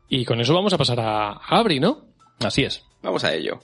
[0.07, 2.05] Y con eso vamos a pasar a Abri, ¿no?
[2.39, 2.83] Así es.
[3.01, 3.59] Vamos a ello.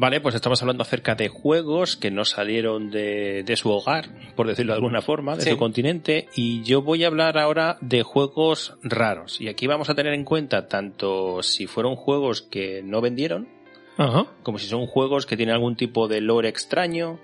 [0.00, 4.04] Vale, pues estamos hablando acerca de juegos que no salieron de, de su hogar,
[4.36, 5.50] por decirlo de alguna forma, de Sí.
[5.50, 9.40] su continente, y yo voy a hablar ahora de juegos raros.
[9.40, 13.48] Y aquí vamos a tener en cuenta tanto si fueron juegos que no vendieron,
[13.96, 14.26] Ajá.
[14.44, 17.18] como si son juegos que tienen algún tipo de lore extraño,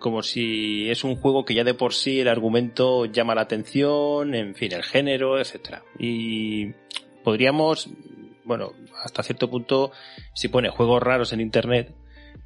[0.00, 4.34] como si es un juego que ya de por sí el argumento llama la atención,
[4.34, 5.84] en fin, el género, etcétera.
[6.00, 6.72] Y
[7.22, 7.88] podríamos,
[8.42, 8.72] bueno,
[9.04, 9.92] hasta cierto punto,
[10.34, 11.94] si pone juegos raros en internet,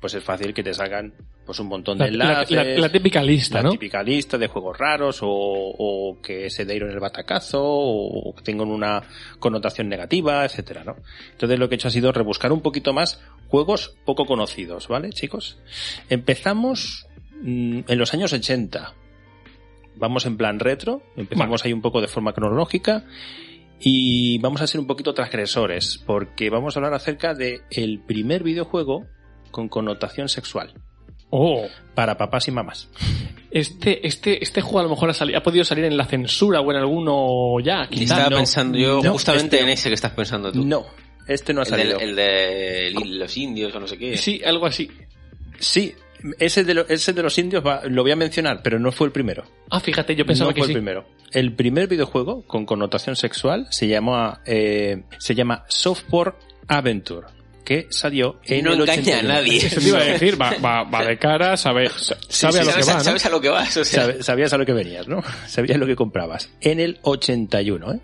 [0.03, 1.15] pues es fácil que te salgan
[1.47, 2.51] pues un montón de La, la- enlaces.
[2.57, 3.71] la- la típica lista, la ¿no?
[3.71, 8.69] típica lista de juegos raros o, o que se dieron el batacazo o que tengan
[8.69, 9.01] una
[9.39, 10.97] connotación negativa, etcétera, ¿no?
[11.31, 15.11] Entonces lo que he hecho ha sido rebuscar un poquito más juegos poco conocidos, ¿vale,
[15.11, 15.59] chicos?
[16.11, 17.07] Empezamos
[17.41, 18.95] mm, en los años 80.
[19.97, 23.05] Vamos en plan retro, empezamos ahí un poco de forma cronológica
[23.79, 28.43] y vamos a ser un poquito transgresores porque vamos a hablar acerca de el primer
[28.43, 29.07] videojuego
[29.53, 30.75] con connotación sexual
[31.31, 31.67] Oh.
[31.95, 32.89] para papás y mamás.
[33.51, 36.77] Este, este, este juego a lo mejor ha, podido salir en la censura o en
[36.79, 40.65] alguno ya, estaba no, pensando yo no, justamente este- en ese que estás pensando tú.
[40.65, 40.85] No,
[41.29, 41.99] este no ha el, de, salido.
[42.01, 44.17] el de los indios o no sé qué.
[44.19, 44.91] Sí, algo así.
[45.59, 45.95] Sí,
[46.39, 49.07] ese de, lo- ese de los indios va- lo voy a mencionar, pero no fue
[49.07, 49.45] el primero.
[49.71, 50.73] Ah, fíjate, yo pensaba no que fue sí.
[50.73, 51.07] el primero.
[51.31, 56.35] El primer videojuego con connotación sexual se llama eh, se llama Software
[56.69, 57.27] Adventure,
[57.65, 59.19] que salió en No el engaña 81.
[59.31, 59.57] a nadie.
[59.59, 62.65] Eso te iba a decir, va, va, va de cara, sabe, sa- sabe sí, a
[62.65, 63.05] lo ¿Sabes, que va, ¿no?
[63.05, 63.77] sabes a lo que vas?
[63.77, 65.23] O sea, Sabías a lo que venías, ¿no?
[65.47, 66.51] Sabías lo que comprabas.
[66.61, 68.01] En el 81, ¿eh?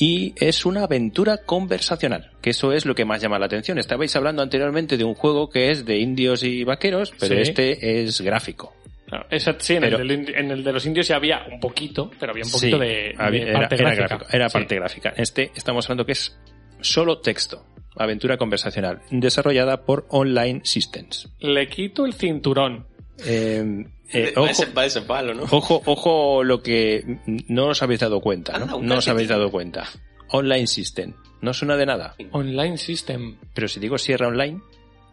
[0.00, 3.78] Y es una aventura conversacional, que eso es lo que más llama la atención.
[3.78, 7.40] Estabais hablando anteriormente de un juego que es de indios y vaqueros, pero Sí.
[7.42, 8.74] este es gráfico.
[9.08, 11.40] Claro, esa- sí, en, Pero- el, del indi- en el de los indios ya había
[11.50, 14.06] un poquito, pero había un poquito Sí, de, de había- era, parte era gráfica.
[14.16, 14.52] gráfico, era Sí.
[14.52, 15.14] parte gráfica.
[15.16, 16.38] Este estamos hablando que es
[16.80, 17.64] solo texto,
[17.98, 21.28] aventura conversacional, desarrollada por Online Systems.
[21.40, 22.86] Le quito el cinturón.
[23.24, 25.42] Eh, eh, va, ojo, ese, va ese palo, ¿no?
[25.50, 28.96] ojo, ojo, lo que no os habéis dado cuenta, Anda, ¿no?
[28.96, 29.86] os habéis dado cuenta.
[30.30, 31.14] Online System.
[31.40, 32.14] No suena de nada.
[32.32, 33.36] Online System.
[33.54, 34.60] Pero si digo Sierra Online,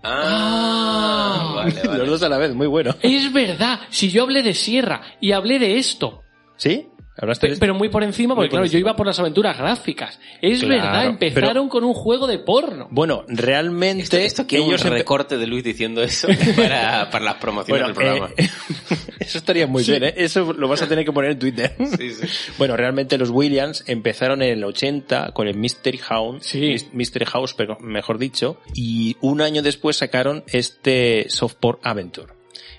[0.07, 1.97] Ah, vale, vale.
[1.99, 2.95] Los dos a la vez, muy bueno.
[3.01, 6.21] Es verdad, si yo hablé de Sierra y hablé de esto,
[6.57, 6.87] ¿Sí?
[7.59, 10.19] Pero muy por encima, porque por claro, yo iba por las aventuras gráficas.
[10.41, 12.87] Es Claro, verdad, empezaron con un juego de porno.
[12.91, 17.69] Bueno, realmente Esto, esto ellos un recorte de Luis diciendo eso para, para las promociones
[17.69, 18.33] Bueno, del programa.
[18.35, 18.47] eh,
[19.19, 20.13] eso estaría muy bien, ¿eh?
[20.17, 21.75] Eso lo vas a tener que poner en Twitter.
[21.97, 22.27] Sí, sí.
[22.57, 26.53] Bueno, realmente los Williams empezaron en el 80 con el Mystery House,
[26.91, 32.33] Mystery House, pero mejor dicho, y un año después sacaron este Softport Adventure.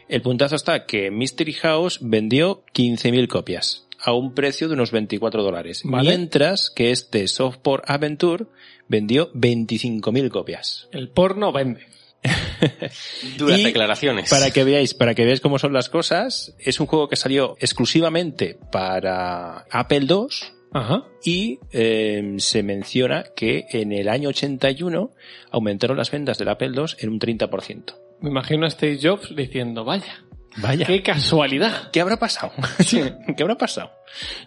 [0.08, 5.42] El puntazo está que Mystery House vendió 15.000 copias a un precio de unos 24
[5.42, 6.08] dólares, Vale.
[6.08, 8.46] mientras que este Softport Adventure
[8.88, 10.88] vendió 25.000 copias.
[10.92, 11.86] El porno vende.
[13.36, 14.30] Duras Y declaraciones.
[14.30, 17.56] Para que veáis, para que veáis cómo son las cosas, es un juego que salió
[17.60, 20.26] exclusivamente para Apple II
[20.72, 21.04] Ajá.
[21.24, 25.10] y eh, se menciona que en el año 81
[25.50, 27.94] aumentaron las ventas del Apple II en un 30%.
[28.20, 30.24] Me imagino a Steve Jobs diciendo, vaya,
[30.56, 30.86] Vaya.
[30.86, 31.90] qué casualidad.
[31.92, 32.52] ¿Qué habrá pasado?
[33.36, 33.90] ¿Qué habrá pasado?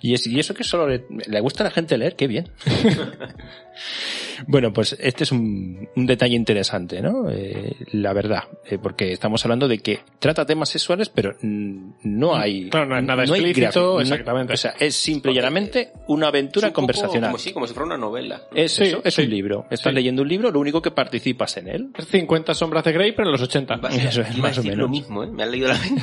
[0.01, 2.49] Y, es- y eso que solo le, le gusta a la gente leer, qué bien.
[4.47, 7.29] bueno, pues este es un, un detalle interesante, ¿no?
[7.29, 12.35] Eh, la verdad, eh, porque estamos hablando de que trata temas sexuales, pero mm, no
[12.35, 12.69] hay...
[12.69, 14.53] Claro, no es nada hay explícito, gráfico, no- exactamente.
[14.53, 17.31] o sea, es simple y llanamente una aventura Es un poco conversacional.
[17.31, 18.43] Como, sí, como si fuera una novela.
[18.53, 19.23] Es Sí, eso, es sí.
[19.23, 19.65] un libro.
[19.69, 19.95] Estás Sí.
[19.95, 21.89] leyendo un libro, lo único que participas en él.
[21.97, 23.75] Es 50 sombras de Grey, pero en los 80.
[23.77, 24.77] Vas- Eso es, más o menos.
[24.79, 25.27] lo mismo, ¿eh?
[25.27, 26.01] Me han leído la mente.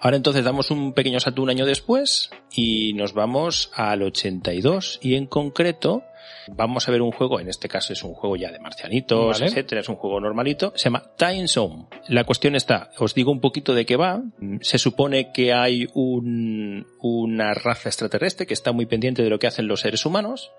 [0.00, 5.14] Ahora entonces damos un pequeño salto un año después y nos vamos al 82 y
[5.14, 6.02] en concreto
[6.48, 9.50] vamos a ver un juego, en este caso es un juego ya de marcianitos, Vale.
[9.50, 11.86] etcétera, es un juego normalito, se llama Time Zone.
[12.08, 14.22] La cuestión está, os digo un poquito de qué va.
[14.60, 19.46] Se supone que hay un, una raza extraterrestre que está muy pendiente de lo que
[19.46, 20.52] hacen los seres humanos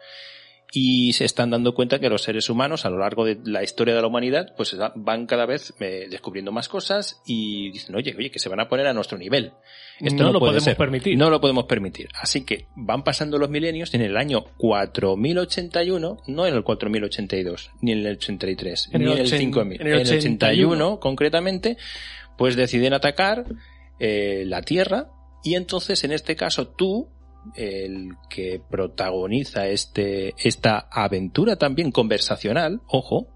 [0.73, 3.95] y se están dando cuenta que los seres humanos a lo largo de la historia
[3.95, 8.29] de la humanidad pues van cada vez eh, descubriendo más cosas y dicen oye oye
[8.29, 9.53] que se van a poner a nuestro nivel
[10.01, 10.75] esto No no, lo podemos ser.
[10.75, 11.17] permitir.
[11.17, 16.17] no lo podemos permitir así que van pasando los milenios y en el año 4081
[16.27, 19.81] no en el 4082 ni en el 83 En ni el en el ochen- 5000
[19.81, 21.77] en el el 81 concretamente
[22.37, 23.45] pues deciden atacar
[23.99, 25.07] eh, la Tierra
[25.43, 27.07] y entonces en este caso tú
[27.55, 33.27] el que protagoniza este esta aventura también conversacional ojo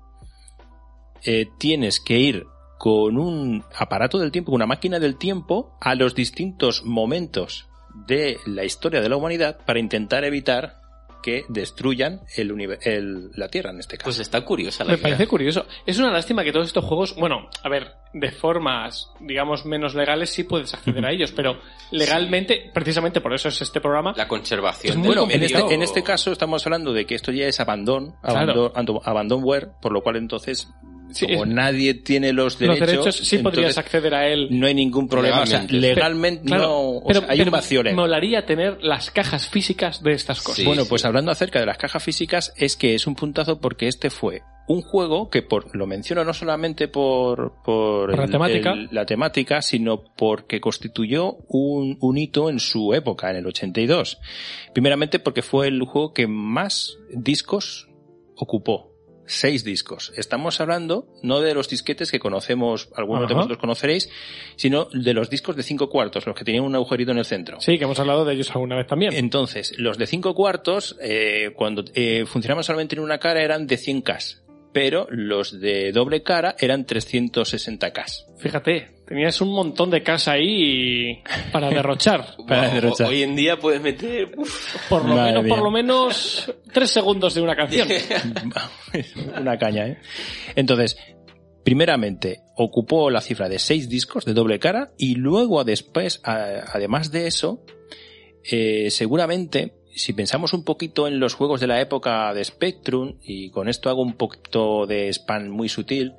[1.23, 2.45] eh, tienes que ir
[2.77, 7.69] con un aparato del tiempo una máquina del tiempo a los distintos momentos
[8.07, 10.80] de la historia de la humanidad para intentar evitar
[11.21, 12.51] que destruyan el,
[12.83, 15.03] el- la Tierra en este caso Pues está curiosa la Me idea.
[15.03, 15.65] parece curioso.
[15.85, 20.29] Es una lástima que todos estos juegos, bueno, a ver, de formas, digamos, menos legales
[20.29, 21.57] sí puedes acceder a ellos, pero
[21.91, 24.99] legalmente, precisamente por eso es este programa, La conservación.
[24.99, 28.15] Es Bueno, en este, en este caso estamos hablando de que esto ya es abandon,
[28.21, 28.69] Claro.
[28.69, 30.67] abandon, ando- abandonware, por lo cual entonces,
[31.13, 34.47] Sí, como es- nadie tiene los los derechos, sí podrías acceder a él.
[34.51, 35.41] no hay ningún problema.
[35.41, 35.95] O sea, Legalmente.
[35.95, 37.95] legalmente no, o pero, sea, hay pero un vacío legal.
[37.95, 40.57] molaría tener las cajas físicas de estas cosas.
[40.57, 40.89] Sí, bueno, sí.
[40.89, 44.41] pues hablando acerca de las cajas físicas, es que es un puntazo porque este fue
[44.67, 48.71] un juego que por, lo menciono no solamente por, por, Por la el- temática.
[48.71, 54.19] el- la temática, sino porque constituyó un, un hito en su época, en el 82.
[54.73, 57.89] Primeramente porque fue el juego que más discos
[58.35, 58.90] ocupó.
[59.31, 60.11] Seis discos.
[60.17, 63.35] Estamos hablando no de los disquetes que conocemos, algunos de Ajá.
[63.35, 64.09] vosotros conoceréis,
[64.57, 67.61] sino de los discos de cinco cuartos, los que tenían un agujerito en el centro.
[67.61, 69.13] Sí, que hemos hablado de ellos alguna vez también.
[69.13, 73.77] Entonces, los de 5 cuartos, eh, cuando eh, funcionaban solamente en una cara, eran de
[73.77, 74.41] 100K.
[74.73, 78.37] Pero los de doble cara eran 360K.
[78.37, 81.21] Fíjate, tenías un montón de casa ahí
[81.51, 82.35] para derrochar.
[82.47, 83.07] para Wow, derrochar.
[83.07, 84.31] Hoy en día puedes meter...
[84.37, 85.55] uf, Por lo Madre menos, mía.
[85.55, 87.87] por lo menos, tres segundos de una canción.
[89.39, 89.97] una caña, ¿eh?
[90.55, 90.97] Entonces,
[91.63, 97.11] primeramente, ocupó la cifra de 6 discos de doble cara y luego después, a- además
[97.11, 97.63] de eso,
[98.49, 103.49] eh, seguramente, si pensamos un poquito en los juegos de la época de Spectrum, y
[103.51, 106.13] con esto hago un poquito de spam muy sutil,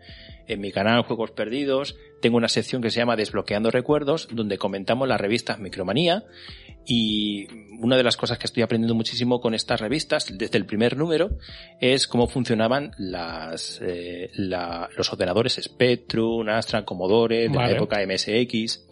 [0.46, 5.06] en mi canal Juegos Perdidos tengo una sección que se llama Desbloqueando Recuerdos, donde comentamos
[5.06, 6.24] las revistas Micromanía,
[6.86, 7.46] y
[7.80, 11.30] una de las cosas que estoy aprendiendo muchísimo con estas revistas, desde el primer número,
[11.80, 17.70] es cómo funcionaban las, eh, la- los ordenadores Spectrum, Astra, Commodore, de Vale.
[17.72, 18.86] la época MSX.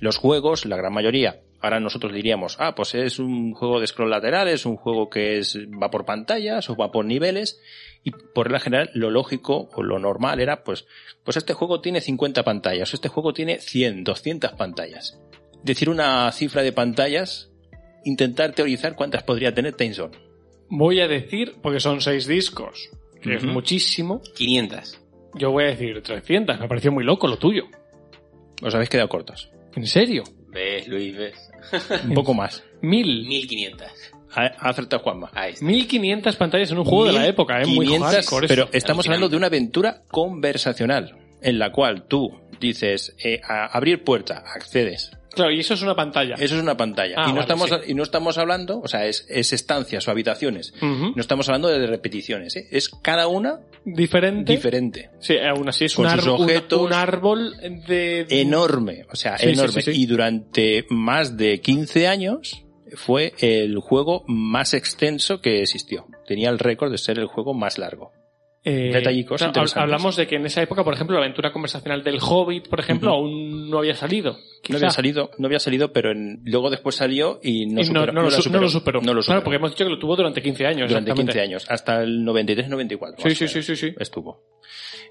[0.00, 4.10] Los juegos, la gran mayoría, ahora nosotros diríamos, ah, pues es un juego de scroll
[4.10, 7.60] lateral, es un juego que es, va por pantallas o va por niveles,
[8.06, 10.86] y por regla general lo lógico o lo normal era, pues,
[11.24, 15.20] pues este juego tiene 50 pantallas, este juego tiene 100, 200 pantallas.
[15.64, 17.50] Decir una cifra de pantallas,
[18.04, 20.16] intentar teorizar cuántas podría tener Zone.
[20.68, 22.90] Voy a decir, porque son seis discos,
[23.20, 24.20] que es muchísimo.
[24.36, 25.00] 500.
[25.34, 27.64] Yo voy a decir 300, me pareció muy loco lo tuyo.
[28.62, 29.50] Os habéis quedado cortos.
[29.74, 30.22] ¿En serio?
[30.56, 31.14] ¿Ves, Luis?
[31.14, 31.50] ¿Ves?
[32.04, 32.64] Un poco más.
[32.80, 33.26] Mil.
[33.26, 33.86] 1500.
[34.34, 35.30] Ha ha acertado Juanma.
[35.34, 35.64] Ahí está.
[35.66, 37.66] 1500 pantallas en un juego de la época, ¿eh?
[37.66, 43.14] Muy 1500, hardcore Pero estamos hablando de una aventura conversacional en la cual tú dices
[43.22, 45.10] eh, a abrir puerta, accedes.
[45.34, 46.36] Claro, y eso es una pantalla.
[46.36, 47.16] Eso es una pantalla.
[47.18, 47.76] Ah, y, no vale, estamos, sí.
[47.90, 50.72] y no estamos hablando, o sea, es, es estancias o habitaciones.
[50.80, 52.56] No estamos hablando de repeticiones.
[52.56, 52.66] ¿eh?
[52.70, 54.52] Es cada una Diferente.
[54.52, 55.10] diferente.
[55.20, 56.80] Sí, aún así es Con un, sus árbol- un- objetos.
[56.82, 57.56] un árbol
[57.86, 58.26] de...
[58.28, 59.06] Enorme.
[59.12, 59.80] O sea, Sí, sí, enorme.
[59.82, 60.02] sí, sí.
[60.02, 62.64] Y durante más de 15 años
[62.96, 66.06] fue el juego más extenso que existió.
[66.26, 68.12] Tenía el récord de ser el juego más largo.
[68.68, 72.18] Eh, Detallicos claro, hablamos de que en esa época, por ejemplo, la aventura conversacional del
[72.20, 74.38] Hobbit, por ejemplo, aún no había salido.
[74.68, 78.06] No había salido, no había salido, pero en- luego después salió y no, Y superó,
[78.06, 78.30] no, lo, no lo
[78.68, 79.00] superó.
[79.00, 79.34] No lo superó.
[79.36, 80.88] Claro, porque hemos dicho que lo tuvo durante 15 años.
[80.88, 81.32] durante exactamente.
[81.32, 83.14] 15 años, hasta el 93-94.
[83.22, 83.94] Sí, sí, sí, sí, sí.
[84.00, 84.42] Estuvo.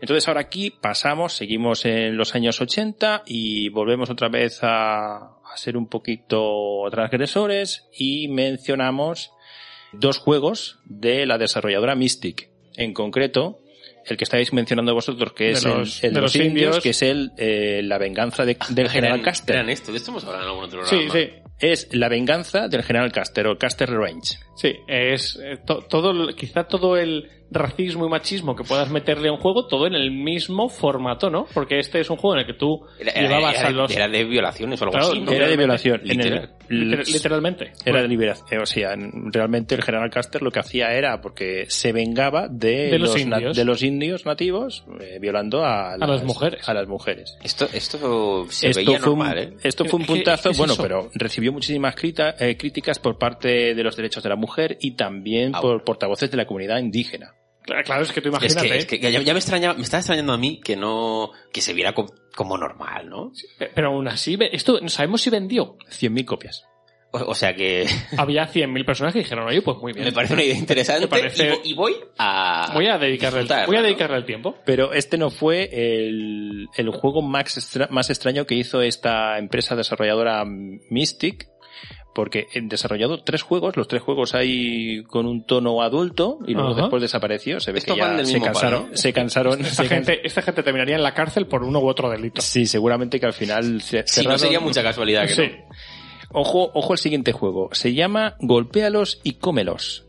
[0.02, 5.56] Entonces ahora aquí pasamos, seguimos en los años 80 y volvemos otra vez a, a
[5.56, 9.32] ser un poquito transgresores y mencionamos
[9.94, 12.50] dos juegos de la desarrolladora Mystic.
[12.78, 13.62] En concreto,
[14.06, 16.52] el que estáis mencionando vosotros, que De es los- el, el de, los, los indios,
[16.76, 16.84] indios.
[16.84, 19.56] que es el eh, la venganza de- del general Eran- Caster.
[19.56, 21.14] Eran esto, de esto hemos hablado en algún otro Sí, programa.
[21.14, 21.42] sí.
[21.58, 24.38] Es la venganza del general Caster o Caster Revenge.
[24.58, 29.30] Sí, es eh, to- todo, el- quizá todo el racismo y machismo que puedas meterle
[29.30, 31.46] a un juego, todo en el mismo formato, ¿no?
[31.54, 33.92] Porque este es un juego en el que tú Era, era- llevabas era- a los...
[33.96, 35.32] era de violaciones o algo Claro, así, ¿no?
[35.32, 36.02] Era de violación.
[36.06, 36.50] En el- Literal.
[36.70, 37.72] liter- literalmente.
[37.86, 38.62] Era de liberación.
[38.62, 42.90] O sea, en- realmente el general Caster lo que hacía era porque se vengaba de,
[42.92, 43.56] De los indios.
[43.56, 46.68] de los indios nativos eh, violando a las mujeres.
[46.68, 47.38] A las mujeres.
[47.44, 49.58] Esto, esto se esto, veía fue normal, un, ¿eh?
[49.64, 50.82] esto fue un ¿Qué- puntazo, es bueno, eso?
[50.82, 54.92] pero recibió muchísimas crita- eh, críticas por parte de los derechos de la mujer y
[54.92, 55.62] también Ah.
[55.62, 57.34] por portavoces de la comunidad indígena.
[57.66, 58.68] Claro, es que tú Es imagínate.
[58.70, 61.62] que, es que ya, ya me extraña, me está extrañando a mí que no, que
[61.62, 63.32] se viera co- como normal, ¿no?
[63.60, 65.78] eh, Pero aún así, esto no sabemos si vendió.
[65.90, 66.64] 100.000 copias.
[67.12, 67.88] O, o sea que
[68.18, 70.06] Había 100.000 personas que dijeron, oye, pues muy bien.
[70.06, 72.72] me parece una idea interesante Me parece- y, vo- y voy a...
[72.74, 73.86] Voy a dedicarle, el, disfrutarla, voy a ¿no?
[73.88, 74.56] dedicarle el tiempo.
[74.66, 79.76] Pero este no fue el, el juego más, extra- más extraño que hizo esta empresa
[79.76, 81.48] desarrolladora Mystic,
[82.16, 86.74] porque he desarrollado tres juegos, los tres juegos hay con un tono adulto y luego
[86.74, 87.92] después desapareció, se ve que
[88.26, 88.98] se cansaron, ¿eh?
[88.98, 92.42] se cansaron, esta, gente, gente terminaría en la cárcel por uno u otro delito.
[92.42, 95.42] Sí, seguramente que al final se sí, no sería mucha casualidad que sí.
[95.42, 95.76] no.
[96.32, 100.06] Ojo, ojo al siguiente juego, se llama Golpéalos y cómelos.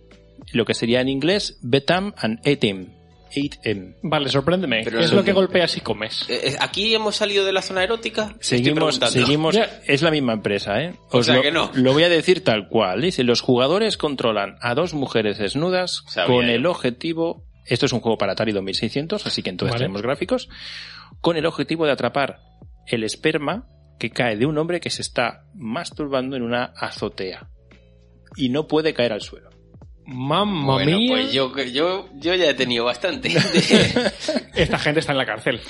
[0.52, 2.95] Lo que sería en inglés Betam and Etim.
[3.34, 3.96] 8M.
[4.02, 4.82] Vale, sorpréndeme.
[4.84, 6.26] Pero ¿Qué es lo que golpeas y comes?
[6.28, 8.34] Eh, eh, ¿Aquí hemos salido de la zona erótica?
[8.40, 9.58] Seguimos, seguimos.
[9.86, 10.94] Es la misma empresa, ¿eh?
[11.10, 11.70] O sea lo, que no.
[11.74, 13.02] Lo voy a decir tal cual.
[13.02, 17.44] Dice, los jugadores controlan a dos mujeres desnudas con el objetivo...
[17.68, 20.48] Esto es un juego para Atari 2600, así que entonces tenemos gráficos.
[21.20, 22.38] Con el objetivo de atrapar
[22.86, 23.66] el esperma
[23.98, 27.48] que cae de un hombre que se está masturbando en una azotea.
[28.36, 29.50] Y no puede caer al suelo.
[30.06, 31.08] Mamma Bueno, mía.
[31.14, 33.28] pues yo, yo, yo ya he tenido bastante.
[34.54, 35.60] Esta gente está en la cárcel.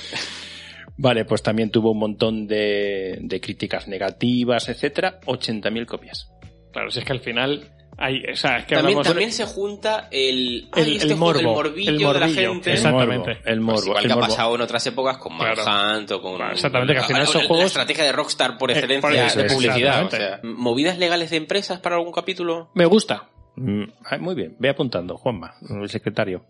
[0.97, 6.29] Vale, pues también tuvo un montón de, de críticas negativas, etcétera, 80.000 copias.
[6.73, 9.45] Claro, si es que al final hay, o sea, es que también, hablamos también se
[9.45, 12.73] junta el, ay, el, este el juego, morbo, el morbillo, el de la morbillo, gente.
[12.73, 13.37] Exactamente.
[13.45, 13.73] El morbo, el morbo.
[13.75, 14.27] Pues igual el que ha morbo.
[14.29, 15.65] pasado en otras épocas con Claro.
[15.65, 16.35] Manhunt o con...
[16.35, 19.01] Claro, exactamente, que al final son la, juegos- La estrategia de Rockstar por Eh, excelencia
[19.09, 20.05] por eso, de publicidad.
[20.05, 22.69] O sea, ¿Movidas legales de empresas para algún capítulo?
[22.75, 23.29] Me gusta.
[23.57, 26.45] Mm, ah, muy bien, ve apuntando, Juanma, el secretario.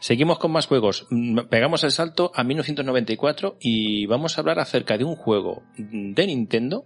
[0.00, 1.06] Seguimos con más juegos.
[1.10, 6.26] Mm, Pegamos el salto a 1994 y vamos a hablar acerca de un juego de
[6.26, 6.84] Nintendo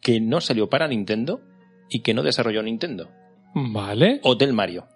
[0.00, 1.40] que no salió para Nintendo
[1.88, 3.08] y que no desarrolló Nintendo.
[3.54, 4.20] Vale.
[4.22, 4.86] Hotel Mario.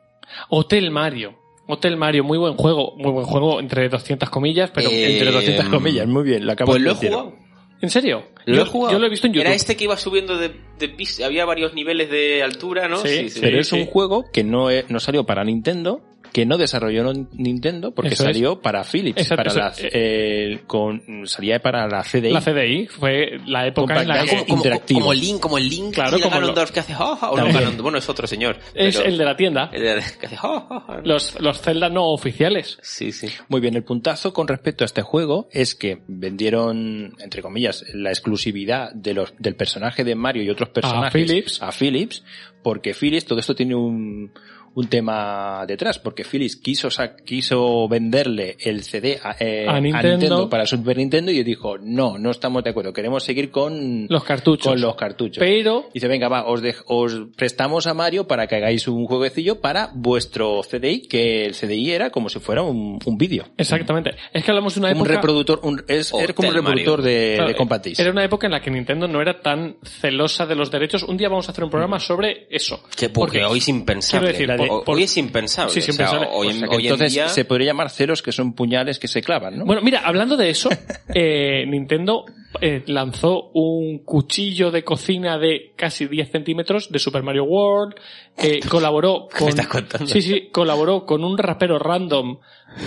[0.49, 1.39] Hotel Mario.
[1.67, 2.95] Hotel Mario, muy buen juego.
[2.97, 4.91] Muy buen juego, entre 200 comillas, pero...
[4.91, 7.35] Eh, Entre 200 comillas, muy bien, lo acabo Pues de lo he jugado.
[7.81, 8.25] ¿En serio?
[8.47, 8.93] Lo yo, he jugado.
[8.93, 9.47] yo lo he visto en YouTube.
[9.47, 12.99] Era este que iba subiendo de, de había varios niveles de altura, ¿no?
[12.99, 13.77] Sí, Pero Sí, es sí.
[13.81, 16.03] un juego que no, no salió para Nintendo,
[16.33, 18.35] que no desarrolló Nintendo porque Eso es.
[18.35, 22.31] salió para Philips, Exacto, para la, eh, con, salía para la CDI.
[22.33, 24.45] La CDI fue la época en la que...
[24.45, 25.01] Como, interactivo.
[25.01, 27.83] como Link, como el Link Claro, como lo- Ganondorf que hace ja, ja, o no,
[27.83, 28.59] bueno, es otro señor.
[28.75, 29.71] Es pero- el de la tienda.
[29.73, 31.01] el de- que hace ja, ja, ja.
[31.05, 32.79] Los, los Zelda no oficiales.
[32.83, 33.29] Sí, sí.
[33.49, 38.11] Muy bien, el puntazo con respecto a este juego es que vendieron, entre comillas, la
[38.11, 41.63] exclusividad de los, del personaje de Mario y otros personajes Philips.
[41.63, 42.25] a Philips,
[42.63, 44.33] porque Philips, todo esto tiene un,
[44.75, 46.89] un tema detrás, porque Philips quiso,
[47.25, 50.49] quiso venderle el CD a, eh, A Nintendo.
[50.49, 54.67] para Super Nintendo y dijo, no, no estamos de acuerdo, queremos seguir con Los cartuchos.
[54.73, 55.39] Con los cartuchos.
[55.39, 59.61] Pero Dice, venga, va, os, dej- os prestamos a Mario para que hagáis un jueguecillo
[59.61, 63.47] para vuestro CDI, que el CDI era como si fuera un, un vídeo.
[63.57, 64.13] Exactamente.
[64.33, 65.13] Es que hablamos de una Un época...
[65.15, 67.11] reproductor, un, es, Hotel era como un reproductor Mario.
[67.21, 68.01] de, Claro, de Compact Disc.
[68.01, 71.03] Era una época en la que Nintendo no era tan celosa de los derechos.
[71.03, 72.83] Un día vamos a hacer un programa sobre eso.
[72.97, 75.73] Que porque, hoy es quiero decir, Hoy- por- hoy es impensable.
[75.73, 76.29] Sí, sí, O sea, impensable.
[76.33, 77.29] hoy, O sea en entonces día...
[77.29, 79.65] se podría llamar celos que son puñales que se clavan, ¿no?
[79.65, 80.69] Bueno, mira, hablando de eso,
[81.15, 82.25] eh, Nintendo
[82.61, 87.95] eh, lanzó un cuchillo de cocina de casi 10 centímetros de Super Mario World,
[88.39, 89.49] eh, colaboró con...
[89.49, 90.07] estás contando?
[90.07, 92.39] Sí, sí, colaboró con un rapero random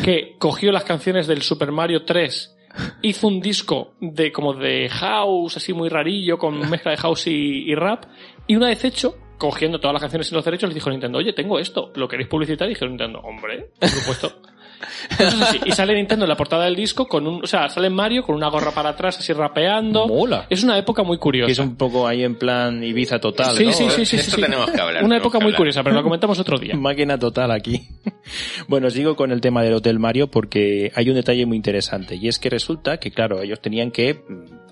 [0.03, 2.55] que cogió las canciones del Super Mario 3,
[3.03, 7.69] hizo un disco de como de house, así muy rarillo, con mezcla de house y,
[7.69, 8.05] y rap,
[8.47, 11.17] y una vez hecho, cogiendo todas las canciones y los derechos, le dijo a Nintendo,
[11.17, 12.65] oye, tengo esto, ¿lo queréis publicitar?
[12.67, 14.31] Y dijo Nintendo, hombre, por supuesto.
[15.11, 17.89] Entonces, así, y sale Nintendo en la portada del disco con un, o sea, sale
[17.89, 20.07] Mario con una gorra para atrás así rapeando.
[20.07, 20.45] Mola.
[20.49, 21.45] Es una época muy curiosa.
[21.47, 23.71] Que es un poco ahí en plan Ibiza total, Sí, ¿no?
[23.73, 24.41] sí, sí, sí, Esto sí.
[24.41, 25.57] tenemos que hablar, Una época muy hablar.
[25.57, 26.75] curiosa, pero lo comentamos otro día.
[26.77, 27.81] Máquina total aquí.
[28.69, 32.29] Bueno, sigo con el tema del Hotel Mario porque hay un detalle muy interesante y
[32.29, 34.62] es que resulta que, claro, ellos tenían que mm,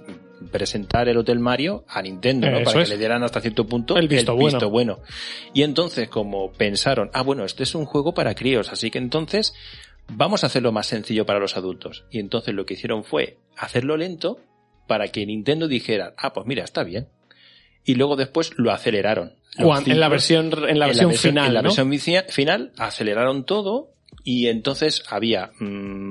[0.51, 2.57] presentar el Hotel Mario a Nintendo, ¿no?
[2.57, 2.89] Eso Para es.
[2.89, 4.69] que le dieran hasta cierto punto El visto bueno.
[4.69, 4.99] bueno.
[5.53, 9.53] Y entonces, como pensaron, ah, bueno, este es un juego para críos, así que entonces
[10.07, 12.05] vamos a hacerlo más sencillo para los adultos.
[12.11, 14.39] Y entonces lo que hicieron fue hacerlo lento
[14.87, 17.07] para que Nintendo dijera, ah, pues mira, está bien.
[17.83, 19.33] Y luego después lo aceleraron.
[19.57, 21.69] En la versión, en la versión final, en la ¿no?
[21.69, 23.91] versión final aceleraron todo
[24.23, 25.65] y entonces había mm,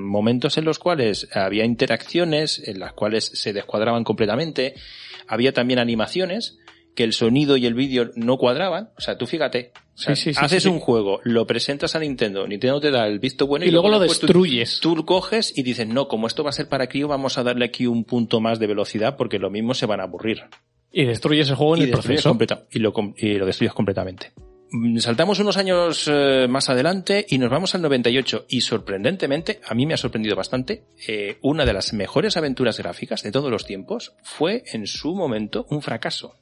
[0.09, 4.75] momentos en los cuales había interacciones en las cuales se descuadraban completamente.
[5.27, 6.57] Había también animaciones
[6.93, 8.89] que el sonido y el vídeo no cuadraban.
[8.97, 9.71] O sea, tú fíjate.
[9.95, 12.91] o sea, Sí, sí, sí, haces sí, un juego, lo presentas a Nintendo, Nintendo te
[12.91, 14.79] da el visto bueno Y luego lo tú- destruyes.
[14.81, 17.43] Tú, lo coges y dices, no, como esto va a ser para crío, vamos a
[17.43, 20.41] darle aquí un punto más de velocidad porque lo mismo se van a aburrir
[20.91, 22.27] Y destruyes el juego en y, el proceso.
[22.29, 24.33] completa- y, lo, y lo destruyes completamente.
[24.71, 29.73] Mm, Saltamos unos años eh, más adelante y nos vamos al 98 y sorprendentemente, a
[29.75, 33.65] mí me ha sorprendido bastante, eh, una de las mejores aventuras gráficas de todos los
[33.65, 36.35] tiempos fue en su momento un fracaso.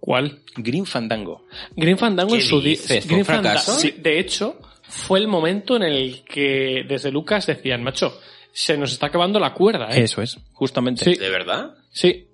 [0.00, 0.40] ¿Cuál?
[0.56, 1.46] Green Fandango.
[1.76, 3.04] Green Fandango ¿Qué en su di- dices?
[3.04, 3.72] ¿Fue Green un fracaso?
[3.78, 8.18] Sí, de hecho, fue el momento en el que desde Lucas decían, macho,
[8.52, 10.02] se nos está acabando la cuerda, ¿eh?
[10.02, 11.04] Eso es, justamente.
[11.04, 11.14] Sí.
[11.14, 11.74] ¿De verdad?
[11.90, 12.26] Sí,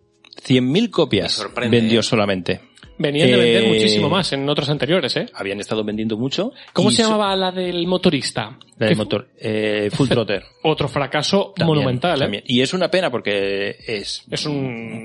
[0.46, 2.02] 100.000 copias vendió ¿eh?
[2.02, 2.60] solamente.
[2.98, 5.26] Venían de vender Eh, muchísimo más en otros anteriores, ¿eh?
[5.34, 6.52] Habían estado vendiendo mucho.
[6.72, 8.58] ¿Cómo se llamaba la del motorista?
[8.78, 9.28] La del motor.
[9.40, 10.42] Eh, Full Trotter.
[10.64, 12.20] Otro fracaso También, monumental, ¿eh?
[12.20, 12.44] también.
[12.46, 14.54] Y es una pena porque es, Es un-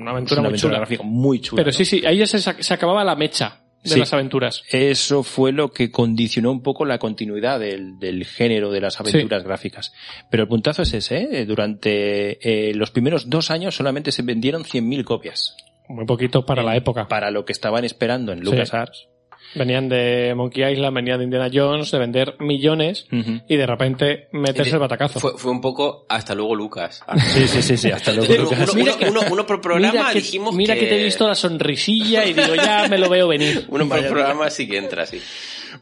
[0.01, 0.77] una es aventura una muy chula.
[0.77, 1.59] gráfica muy chula.
[1.61, 1.77] Pero ¿no?
[1.77, 3.99] sí, sí, ahí ya se, se acababa la mecha de Sí.
[3.99, 4.63] las aventuras.
[4.69, 9.43] Eso fue lo que condicionó un poco la continuidad del, del género de las aventuras
[9.43, 9.91] gráficas.
[10.31, 11.45] Pero el puntazo es ese, ¿eh?
[11.45, 15.57] Durante eh, los primeros dos años solamente se vendieron 100.000 copias.
[15.89, 17.07] Muy poquito para la época.
[17.07, 18.45] Para lo que estaban esperando en Sí.
[18.45, 19.07] LucasArts.
[19.55, 24.71] Venían de Monkey Island, venían de Indiana Jones, de vender millones y de repente meterse
[24.73, 25.19] el batacazo.
[25.19, 27.03] Fue, fue un poco hasta luego Lucas.
[27.19, 28.33] Sí, sí, sí, sí, hasta luego.
[28.33, 28.59] Uno, Lucas.
[28.63, 30.87] uno- Mira uno- que- uno- uno por programa mira que, dijimos mira que...
[30.87, 33.65] te he visto la sonrisilla y digo, ya me lo veo venir.
[33.69, 35.21] Uno por programa sí que entra, sí.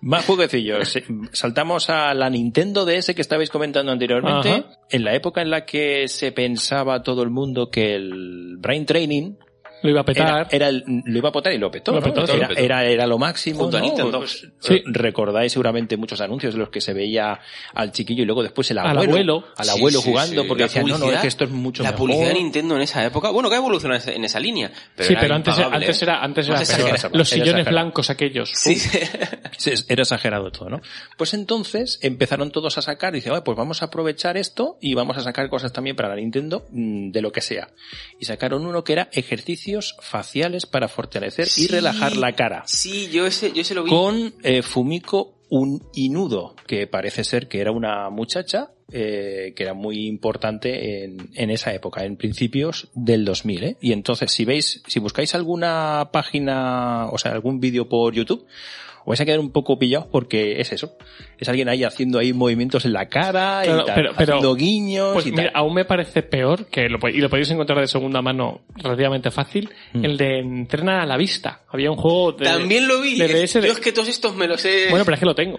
[0.01, 0.89] Más jueguecillos.
[0.89, 4.49] Sí, Saltamos a la Nintendo DS que estabais comentando anteriormente.
[4.49, 4.79] Ajá.
[4.89, 9.35] En la época en la que se pensaba todo el mundo que el Brain Training
[9.83, 10.27] Lo iba a petar.
[10.27, 11.91] era, era el- lo iba a potar y lo petó.
[11.91, 12.03] Lo ¿no?
[12.05, 12.33] petó, sí.
[12.33, 12.61] era, lo petó.
[12.61, 13.59] era, era lo máximo.
[13.59, 13.85] Junto a ¿no?
[13.87, 14.19] Nintendo.
[14.19, 14.81] Pues, Sí.
[14.85, 17.39] Recordáis seguramente muchos anuncios de los que se veía
[17.73, 19.11] al chiquillo y luego después el Al abuelo.
[19.11, 19.43] abuelo.
[19.57, 20.47] al abuelo sí, jugando sí.
[20.47, 22.07] porque decían, no, no, es publicidad- que esto es mucho La mejor.
[22.07, 24.71] publicidad de Nintendo en esa época, bueno, que ha evolucionado en esa- línea.
[24.95, 26.05] Pero sí, era pero antes, antes ¿eh?
[26.05, 26.61] era, antes era peor.
[26.69, 27.17] exagerado.
[27.17, 28.51] Los sillones blancos aquellos.
[28.53, 28.77] Sí.
[29.87, 30.81] Era exagerado todo, ¿no?
[31.17, 35.17] Pues entonces empezaron todos a sacar, dice, "Oye, pues vamos a aprovechar esto y vamos
[35.17, 37.69] a sacar cosas también para la Nintendo mm, de lo que sea.
[38.19, 39.09] Y sacaron uno que era
[39.71, 41.67] ejercicios faciales para fortalecer y Sí.
[41.67, 42.63] relajar la cara.
[42.65, 43.89] Sí, yo ese, yo ese lo vi.
[43.89, 49.73] Con eh, Fumiko un Inudo, que parece ser que era una muchacha eh, que era
[49.73, 53.63] muy importante en, en esa época, en principios del 2000.
[53.63, 53.77] ¿eh?
[53.79, 58.45] Y entonces, si veis, si buscáis alguna página, o sea, algún vídeo por YouTube,
[59.11, 60.95] vais a quedar un poco pillados porque es eso.
[61.37, 64.55] Es alguien ahí haciendo ahí movimientos en la cara Claro, y tal, pero- pero- haciendo
[64.55, 65.61] guiños Pues y mira, tal.
[65.61, 69.69] aún me parece peor, que lo, y lo podéis encontrar de segunda mano relativamente fácil,
[69.93, 70.05] Mm.
[70.05, 71.61] el de Entrena a la Vista.
[71.69, 72.45] Había un juego de...
[72.45, 73.17] También lo vi.
[73.17, 74.89] de DS de- Yo es que todos estos me los he...
[74.89, 75.57] Bueno, pero es que lo tengo.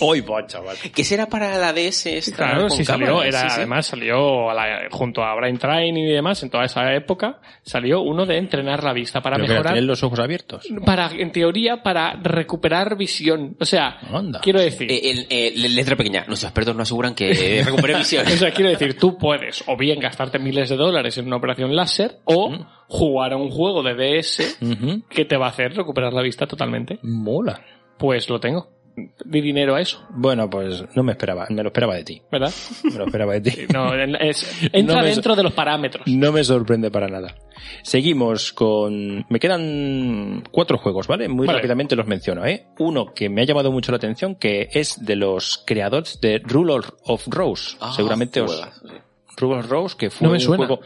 [0.00, 0.76] Hoy va, chaval.
[0.94, 3.54] ¿Qué será para la DS esta Claro, con sí salió, era, Sí, sí.
[3.58, 8.00] además salió a la- junto a Brain Training y demás, en toda esa época, salió
[8.02, 10.66] uno de entrenar la vista para Pero que mejorar, tener los ojos abiertos.
[10.84, 13.56] para, en teoría, para recuperar visión.
[13.60, 14.40] O sea, Anda.
[14.40, 16.24] quiero decir, Eh, el- eh, letra pequeña.
[16.26, 17.30] Nuestros expertos no aseguran que
[17.64, 18.26] recupere visión.
[18.26, 21.74] o sea, quiero decir, tú puedes o bien gastarte miles de dólares en una operación
[21.76, 22.56] láser o
[22.88, 24.56] jugar a un juego de DS
[25.08, 26.98] que te va a hacer recuperar la vista totalmente.
[27.02, 27.60] Mola.
[27.98, 28.68] Pues lo tengo.
[29.24, 32.22] Di dinero a eso, Bueno, pues no me esperaba, me lo esperaba de ti.
[32.30, 32.52] ¿verdad?
[32.84, 33.58] Me lo esperaba de ti.
[33.72, 36.06] No, es- entra No me- dentro de los parámetros.
[36.06, 37.34] No me sorprende para nada.
[37.82, 39.24] Seguimos con...
[39.28, 41.28] Me quedan cuatro juegos, ¿vale?
[41.28, 41.58] Muy Vale.
[41.58, 42.66] rápidamente los menciono, ¿eh?
[42.78, 46.80] Uno que me ha llamado mucho la atención, que es de los creadores de Rule
[47.04, 47.76] of Rose.
[47.80, 48.62] Ah, Seguramente os...
[49.36, 50.66] Rule of Rose, que fue No me un suena.
[50.66, 50.82] juego...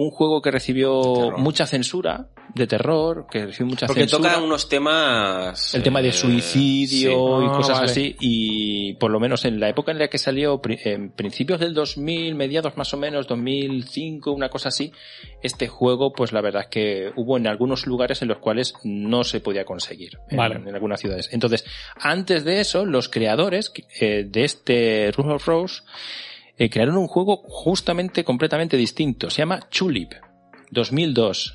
[0.00, 1.38] Un juego que recibió terror.
[1.38, 4.30] mucha censura, de terror, que recibió mucha Porque censura.
[4.30, 5.74] toca unos temas...
[5.74, 7.44] El tema de eh, suicidio sí.
[7.44, 7.90] y Ah, cosas vale.
[7.90, 8.16] así.
[8.20, 12.34] Y por lo menos en la época en la que salió, en principios del 2000,
[12.36, 14.92] mediados más o menos, 2005, una cosa así,
[15.42, 19.24] este juego, pues la verdad es que hubo en algunos lugares en los cuales no
[19.24, 20.18] se podía conseguir.
[20.30, 20.54] En, Vale.
[20.56, 21.28] en algunas ciudades.
[21.32, 21.64] Entonces,
[21.96, 25.82] antes de eso, los creadores eh, de este Rule of Rose
[26.58, 29.30] eh, crearon un juego justamente completamente distinto.
[29.30, 30.12] Se llama Chulip
[30.70, 31.54] 2002.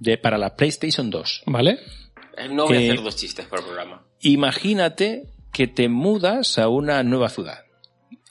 [0.00, 1.42] De, para la PlayStation 2.
[1.46, 1.78] ¿Vale?
[2.36, 4.02] eh, No voy a hacer dos chistes por programa.
[4.20, 7.60] Imagínate que te mudas a una nueva ciudad.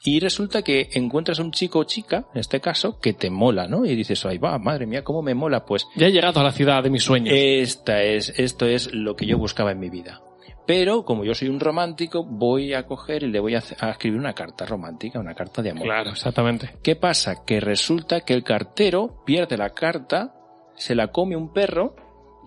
[0.06, 3.86] Y resulta que encuentras un chico o chica, en este caso, que te mola, ¿no?
[3.86, 5.64] Y dices, ay, va, madre mía, cómo me mola.
[5.66, 7.34] Pues Ya he llegado a la ciudad de mis sueños.
[7.38, 10.22] esta es, esto es lo que yo buscaba en mi vida.
[10.66, 14.34] Pero, como yo soy un romántico, voy a coger y le voy a, escribir una
[14.34, 15.84] carta romántica, una carta de amor.
[15.84, 16.76] Claro, exactamente.
[16.82, 17.44] ¿Qué pasa?
[17.46, 20.36] Que resulta que el cartero pierde la carta,
[20.76, 21.96] se la come un perro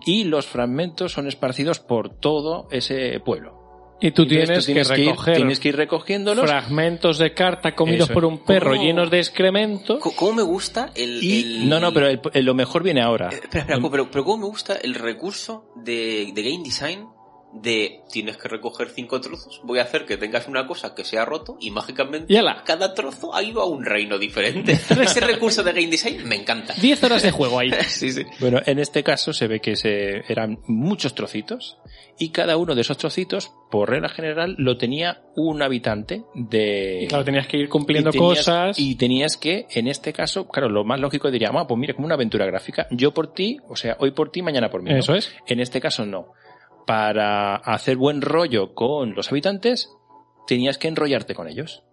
[0.05, 3.55] y los fragmentos son esparcidos por todo ese pueblo.
[3.99, 8.05] Y tú Entonces, tienes, que ir- recoger tienes que ir recogiéndolos fragmentos de carta comidos
[8.09, 8.13] Eso.
[8.13, 8.83] por un perro ¿Cómo?
[8.83, 9.99] llenos de excremento.
[9.99, 11.23] Co- ¿Cómo me gusta el...
[11.23, 14.11] y el- no no pero el- el- lo mejor viene ahora Eh, Espera, espera, pero,
[14.11, 17.07] pero ¿cómo me gusta el recurso de, de game design
[17.53, 21.25] de tienes que recoger cinco trozos, voy a hacer que tengas una cosa que sea
[21.25, 22.33] roto y mágicamente
[22.65, 24.73] cada trozo ha ido a un reino diferente.
[25.01, 26.73] Ese recurso de game design me encanta.
[26.79, 27.71] 10 horas de juego ahí.
[27.87, 28.23] Sí, sí.
[28.39, 31.77] bueno en este caso se ve que se eran muchos trocitos
[32.19, 37.07] y cada uno de esos trocitos por regla general lo tenía un habitante de Y
[37.07, 38.79] claro, tenías que ir cumpliendo y tenías- cosas.
[38.79, 42.05] Y tenías que, en este caso, claro, lo más lógico diría, ah, pues mira, como
[42.05, 42.87] una aventura gráfica.
[42.91, 44.91] Yo por ti, o sea, hoy por ti, mañana por mí.
[44.91, 44.97] ¿no?
[44.97, 45.31] Eso es.
[45.47, 46.33] En este caso no.
[46.87, 49.91] Para hacer buen rollo con los habitantes,
[50.47, 51.83] tenías que enrollarte con ellos.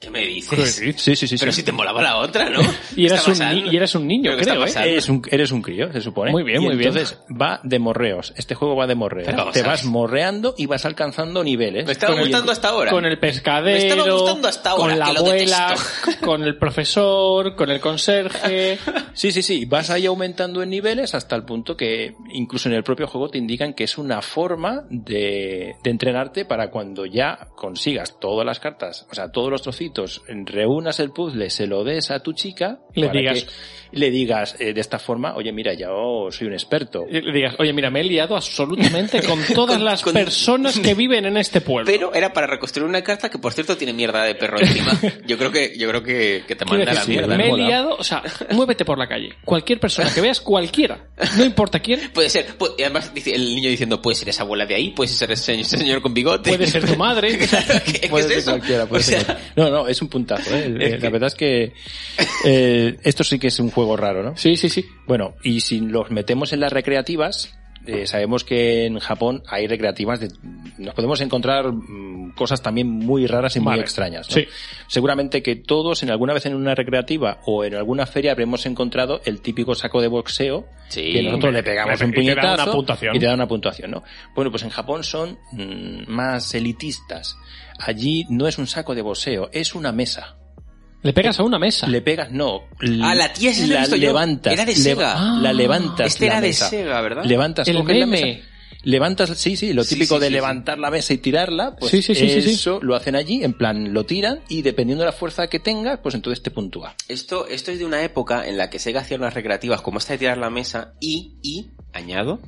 [0.00, 0.74] ¿Qué me ¿Qué dices?
[0.96, 1.36] Sí, sí, sí.
[1.38, 1.60] Pero sí.
[1.60, 2.60] si te molaba la otra, ¿no?
[2.96, 4.92] Y ¿Qué eras, un, y eres un niño, ¿Pero qué está creo, ¿eh?
[4.92, 6.30] Eres un, eres un crío, se supone.
[6.30, 6.88] Muy bien, Y muy bien.
[6.90, 8.32] entonces va de morreos.
[8.36, 9.28] Este juego va de morreos.
[9.52, 11.86] Te vas morreando y vas alcanzando niveles.
[11.86, 12.90] Me estaba el- gustando hasta ahora.
[12.90, 15.74] Con el pescadero, Me estaba gustando hasta ahora, con la abuela,
[16.24, 18.78] con el profesor, con el conserje.
[19.14, 19.64] Sí, sí, sí.
[19.64, 23.36] Vas ahí aumentando en niveles hasta el punto que incluso en el propio juego te
[23.38, 29.06] indican que es una forma de, de entrenarte para cuando ya consigas todas las cartas,
[29.10, 32.80] o sea, todos los trocitos, reúnas el puzzle, se lo des a tu chica.
[32.94, 33.44] Le para digas.
[33.44, 33.50] que
[33.90, 37.06] le digas eh, de esta forma, oye, mira, yo soy un experto.
[37.10, 40.94] Le digas, oye, mira, me he liado absolutamente con todas Con- las con- personas que
[40.94, 41.90] viven en este pueblo.
[41.90, 44.98] Pero era para reconstruir una carta que, por cierto, tiene mierda de perro encima.
[45.26, 47.36] Yo creo que, yo creo que, que te manda la decir, mierda.
[47.36, 47.66] me he mola.
[47.66, 49.34] liado, o sea, muévete por la calle.
[49.44, 53.54] Cualquier persona que veas, cualquiera, no importa quién, Puede ser, pu- y además dice el
[53.54, 56.50] niño diciendo, puede ser esa abuela de ahí, puede ser ese ese señor con bigote.
[56.50, 57.38] puede ser tu madre.
[57.38, 58.50] ¿Qué, qué Puede es ser eso?
[58.52, 59.52] cualquiera, puede O ser sea, cualquiera.
[59.56, 60.54] No, no, es un puntazo.
[60.56, 60.74] ¿eh?
[60.80, 61.72] Es Eh, que- La verdad es que
[62.44, 64.36] eh, esto sí que es un juego raro, ¿no?
[64.36, 64.84] Sí, sí, sí.
[65.06, 67.54] Bueno, y si los metemos en las recreativas,
[67.86, 70.28] eh, sabemos que en Japón hay recreativas de...
[70.78, 74.28] Nos podemos encontrar mm, cosas también muy raras y muy extrañas.
[74.28, 74.34] ¿no?
[74.34, 74.46] Sí.
[74.88, 79.22] Seguramente que todos en alguna vez en una recreativa o en alguna feria habremos encontrado
[79.24, 82.72] el típico saco de boxeo Sí, que nosotros le pegamos un te da puñetazo una
[82.72, 83.16] puntuación.
[83.16, 84.02] y te da una puntuación, ¿no?
[84.34, 87.36] Bueno, pues en Japón son mm, más elitistas.
[87.78, 90.36] Allí no es un saco de boxeo, es una mesa.
[91.02, 91.86] Le pegas a una mesa.
[91.86, 92.62] Le pegas, no.
[93.02, 93.96] Ah, la tía esa la yo.
[93.96, 94.52] levantas.
[94.52, 94.96] Era de.
[95.00, 95.38] Ah.
[95.40, 96.08] la levantas.
[96.08, 96.68] Este era la de mesa.
[96.68, 97.24] Sega, ¿verdad?
[97.24, 98.06] Levantas, El la meme.
[98.06, 98.48] mesa,
[98.82, 102.02] levantas, sí, sí, lo típico sí, de sí, levantar la mesa y tirarla, pues Sí,
[102.02, 102.50] sí, sí, sí, sí.
[102.50, 106.00] eso lo hacen allí, en plan, lo tiran y dependiendo de la fuerza que tengas,
[106.02, 106.96] pues entonces te puntúa.
[107.08, 110.14] Esto, esto es de una época en la que Sega hacía unas recreativas como esta
[110.14, 112.40] de tirar la mesa y, y, añado,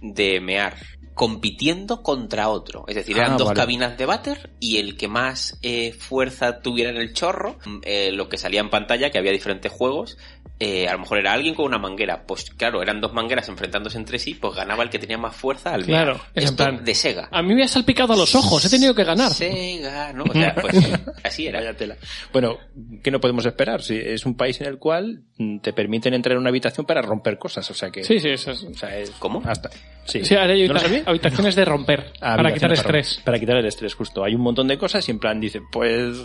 [0.00, 0.76] de mear,
[1.16, 2.84] compitiendo contra otro.
[2.86, 3.56] Es decir, eran Ah, dos vale.
[3.60, 8.12] cabinas de váter y el que más eh, fuerza tuviera en el chorro, mm, eh,
[8.12, 10.18] lo que salía en pantalla, que había diferentes juegos,
[10.58, 12.24] eh, a lo mejor era alguien con una manguera.
[12.26, 15.74] Pues claro, eran dos mangueras enfrentándose entre sí, pues ganaba el que tenía más fuerza
[15.74, 16.26] al Claro, menos.
[16.34, 17.28] es en Esto plan- de Sega.
[17.30, 19.30] A mí me ha salpicado a los ojos, he tenido que ganar.
[19.32, 20.24] Sega, ¿no?
[20.24, 20.74] O sea, pues
[21.24, 21.60] así era.
[21.60, 21.96] Vaya tela.
[22.32, 22.56] Bueno,
[23.02, 23.82] ¿qué no podemos esperar?
[23.82, 27.02] Si es un país en el cual mm, te permiten entrar en una habitación para
[27.02, 28.02] romper cosas, o sea que...
[28.04, 28.62] Sí, sí, eso es.
[28.62, 29.42] O sea, es- ¿Cómo?
[29.44, 29.70] Hasta.
[30.04, 30.24] Sí.
[30.24, 31.02] Sí, ahora hay ¿No lo habita- sabía?
[31.06, 33.24] habitaciones de romper Ah, para quitar habitaciones para- estrés.
[33.24, 34.24] Para quitar el estrés, justo.
[34.24, 36.16] Hay un montón de cosas y en plan dice, pues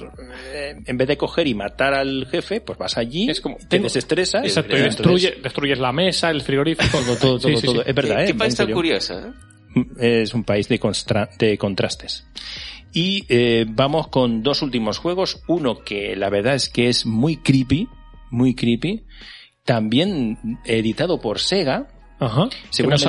[0.54, 3.66] eh, en vez de coger y matar al jefe, pues vas allí, Es como- te
[3.68, 3.88] tengo-
[4.22, 6.98] Exacto, y entonces- destruye, destruyes la mesa, el frigorífico.
[7.00, 7.86] Todo, todo, Sí, todo, sí, todo.
[7.86, 8.26] Es verdad, ¿Qué, ¿eh?
[8.26, 8.76] qué En país tan serio.
[8.76, 9.32] curioso, ¿eh?
[10.22, 12.26] Es un país de, constra- de contrastes.
[12.94, 15.42] Y eh, vamos con dos últimos juegos.
[15.48, 17.88] Uno que la verdad es que es muy creepy,
[18.32, 19.04] muy creepy.
[19.64, 21.88] También editado por Sega.
[22.22, 22.48] Ajá.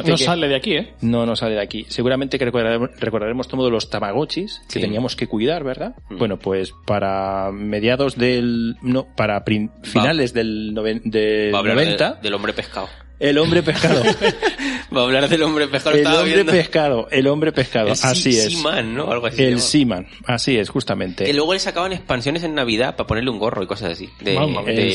[0.02, 0.94] No, no que- sale de aquí, ¿eh?
[1.02, 1.84] No, no sale de aquí.
[1.88, 5.94] Seguramente que recordaremos, recordaremos todo de los Tamagotchis que teníamos que cuidar, ¿verdad?
[6.08, 6.16] Mm.
[6.18, 8.76] Bueno, pues para mediados del...
[8.82, 9.44] No, para
[9.82, 12.88] finales del, noven- del Va a hablar de- 90, del hombre pescado.
[13.22, 14.02] El hombre pescado.
[14.94, 15.96] Va a hablar del hombre pescado.
[15.96, 16.52] el hombre viendo.
[16.52, 17.86] pescado, el hombre pescado.
[17.86, 18.52] El así es.
[18.52, 19.10] Seaman, ¿no?
[19.10, 19.42] Algo así.
[19.42, 19.60] El.
[19.60, 21.24] Seaman, así es, justamente.
[21.24, 24.10] Que luego le sacaban expansiones en Navidad para ponerle un gorro y cosas así.
[24.20, 24.34] De,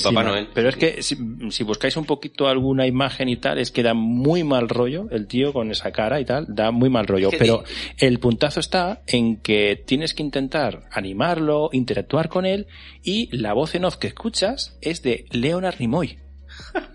[0.04, 0.24] Papá.
[0.24, 0.50] Noel.
[0.54, 1.18] Pero es que si,
[1.50, 5.26] si buscáis un poquito alguna imagen y tal, es que da muy mal rollo el
[5.28, 7.30] tío con esa cara y tal, da muy mal rollo.
[7.30, 7.64] Es que Pero
[7.98, 12.68] el puntazo está en que tienes que intentar animarlo, interactuar con él
[13.04, 16.27] y la voz en off que escuchas es de Leonard Nimoy.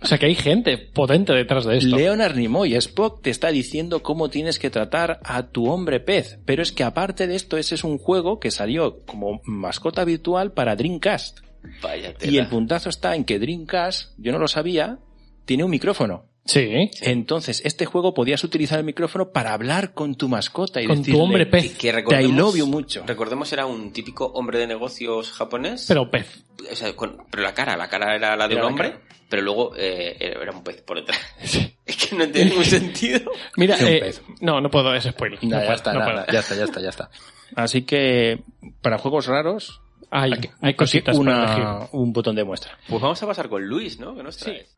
[0.02, 1.96] O sea que hay gente potente detrás de esto.
[1.96, 6.38] Leonard Nimoy, Spock te está diciendo cómo tienes que tratar a tu hombre pez.
[6.44, 10.52] Pero es que aparte de esto, ese es un juego que salió como mascota virtual
[10.52, 11.40] para Dreamcast.
[11.80, 14.98] Vaya Y el puntazo está en que Dreamcast, yo no lo sabía,
[15.44, 16.31] tiene un micrófono.
[16.44, 16.90] Sí.
[17.02, 21.02] Entonces, este juego podías utilizar el micrófono para hablar con tu mascota y Con tu
[21.02, 21.76] decirle, hombre pez.
[21.78, 23.04] Que, que Te I love you mucho.
[23.06, 25.84] Recordemos era un típico hombre de negocios japonés.
[25.86, 26.44] Pero pez.
[26.70, 29.02] o sea, con- pero la cara, la cara era la de Era un hombre, cara.
[29.28, 31.20] pero luego eh, era un pez por detrás.
[31.86, 33.20] es que no tiene ningún sentido.
[33.56, 34.22] Mira, Sí, un eh, pez.
[34.40, 35.38] no, no puedo, es spoiler.
[35.44, 37.10] Nah, No ya puedo, está, no nada, ya está, ya está, ya está.
[37.54, 38.42] Así que,
[38.80, 39.80] para juegos raros,
[40.10, 41.62] Hay, hay cositas para elegir.
[41.64, 42.76] una, un botón de muestra.
[42.88, 44.16] Pues vamos a pasar con Luis, ¿no?
[44.16, 44.76] Que nos traes.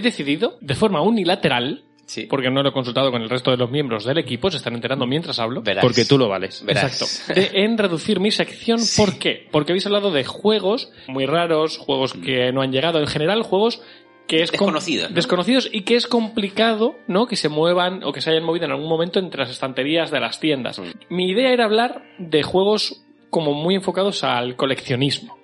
[0.00, 2.26] He decidido, de forma unilateral, Sí.
[2.28, 4.74] porque no lo he consultado con el resto de los miembros del equipo, se están
[4.74, 5.62] enterando mientras hablo.
[5.62, 5.82] Verás.
[5.84, 6.64] Porque tú lo vales.
[6.64, 7.00] Verás.
[7.00, 7.34] Exacto.
[7.40, 9.46] De- en reducir mi sección, ¿por qué?
[9.52, 13.80] Porque habéis hablado de juegos muy raros, juegos que no han llegado, en general juegos
[14.26, 15.14] que es com- Desconocidos, ¿no?
[15.16, 17.26] desconocidos y que es complicado, ¿no?
[17.26, 20.20] Que se muevan o que se hayan movido en algún momento entre las estanterías de
[20.20, 20.78] las tiendas.
[20.78, 20.84] Mm.
[21.14, 25.36] Mi idea era hablar de juegos como muy enfocados al coleccionismo.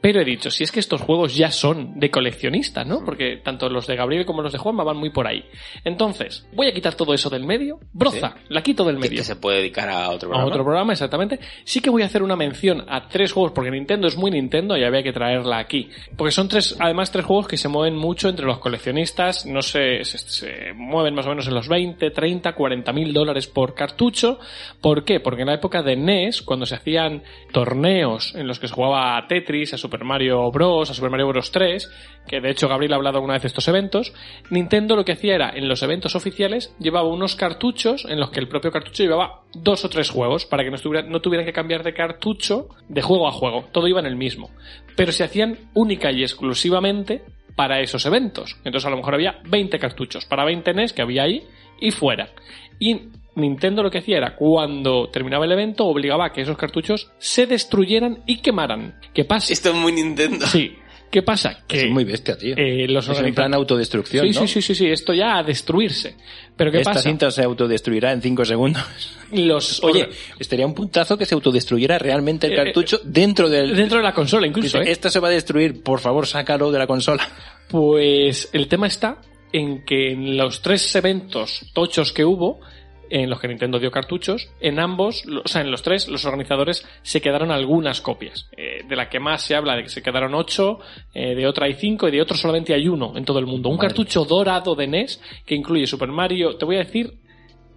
[0.00, 3.04] Pero he dicho, si es que estos juegos ya son de coleccionista, ¿no?
[3.04, 5.44] Porque tanto los de Gabriel como los de Juanma van muy por ahí.
[5.84, 7.78] Entonces, voy a quitar todo eso del medio.
[7.92, 10.46] Broza, la quito del medio que se puede dedicar a otro a programa.
[10.46, 11.38] otro programa, exactamente.
[11.64, 14.76] Sí que voy a hacer una mención a tres juegos, porque Nintendo es muy Nintendo
[14.76, 15.88] y había que traerla aquí.
[16.16, 20.04] Porque son tres, además, tres juegos que se mueven mucho entre los coleccionistas, no sé,
[20.04, 24.40] se, se mueven más o menos en los 20, 30, 40 mil dólares por cartucho.
[24.80, 25.20] ¿Por qué?
[25.20, 29.16] Porque en la época de NES, cuando se hacían torneos en los que se jugaba
[29.16, 31.52] a A Super Mario Bros., a Super Mario Bros.
[31.52, 31.90] 3,
[32.26, 34.12] que de hecho Gabriel ha hablado alguna vez de estos eventos,
[34.50, 38.40] Nintendo lo que hacía era, en los eventos oficiales, llevaba unos cartuchos en los que
[38.40, 41.52] el propio cartucho llevaba dos o tres juegos para que no, estuviera- no tuvieran que
[41.52, 43.66] cambiar de cartucho de juego a juego.
[43.72, 44.50] Todo iba en el mismo.
[44.96, 47.22] Pero se hacían única y exclusivamente
[47.54, 48.56] para esos eventos.
[48.64, 51.44] Entonces a lo mejor había 20 cartuchos para 20 NES que había ahí
[51.80, 52.30] y fuera.
[52.78, 57.10] Y Nintendo lo que hacía era, cuando terminaba el evento, obligaba a que esos cartuchos
[57.18, 58.98] se destruyeran y quemaran.
[59.14, 59.52] ¿Qué pasa?
[59.52, 60.46] Esto es muy Nintendo.
[60.46, 60.76] Sí.
[61.10, 61.58] ¿Qué pasa?
[61.68, 62.54] Que Es muy bestia, tío.
[62.56, 64.46] eh, los es en plan autodestrucción, Sí, ¿no?
[64.46, 66.16] sí, sí, sí, sí, esto ya a destruirse.
[66.56, 67.02] Pero ¿qué Esta pasa?
[67.02, 68.82] cinta se autodestruirá en 5 segundos.
[69.30, 70.08] Los, Oye,
[70.38, 73.76] estaría un puntazo que se autodestruyera realmente el Eh, cartucho dentro del...
[73.76, 74.92] dentro de la consola incluso, Dice, ¿eh?
[74.92, 77.28] Esto se va a destruir, por favor, sácalo de la consola.
[77.68, 79.18] Pues el tema está
[79.52, 82.60] en que en los tres eventos tochos que hubo,
[83.12, 84.48] en los que Nintendo dio cartuchos.
[84.58, 88.48] En ambos, o sea, en los tres, los organizadores se quedaron algunas copias.
[88.56, 90.80] Eh, de la que más se habla de que se quedaron ocho,
[91.12, 93.68] eh, de otra hay cinco y de otro solamente hay uno en todo el mundo.
[93.68, 93.88] Un Madre.
[93.88, 97.18] cartucho dorado de NES que incluye Super Mario, te voy a decir,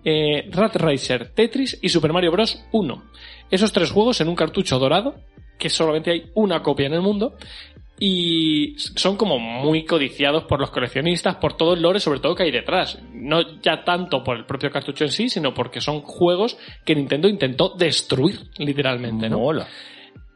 [0.06, 2.64] eh, Rat Racer, Tetris y Super Mario Bros.
[2.72, 3.04] 1.
[3.52, 5.16] Esos tres juegos en un cartucho dorado,
[5.60, 7.36] que solamente hay una copia en el mundo,
[8.00, 12.44] y son como muy codiciados por los coleccionistas, por todo el lore sobre todo que
[12.44, 13.00] hay detrás.
[13.14, 17.28] No ya tanto por el propio cartucho en sí, sino porque son juegos que Nintendo
[17.28, 19.40] intentó destruir, literalmente, ¿no?
[19.40, 19.68] Mola.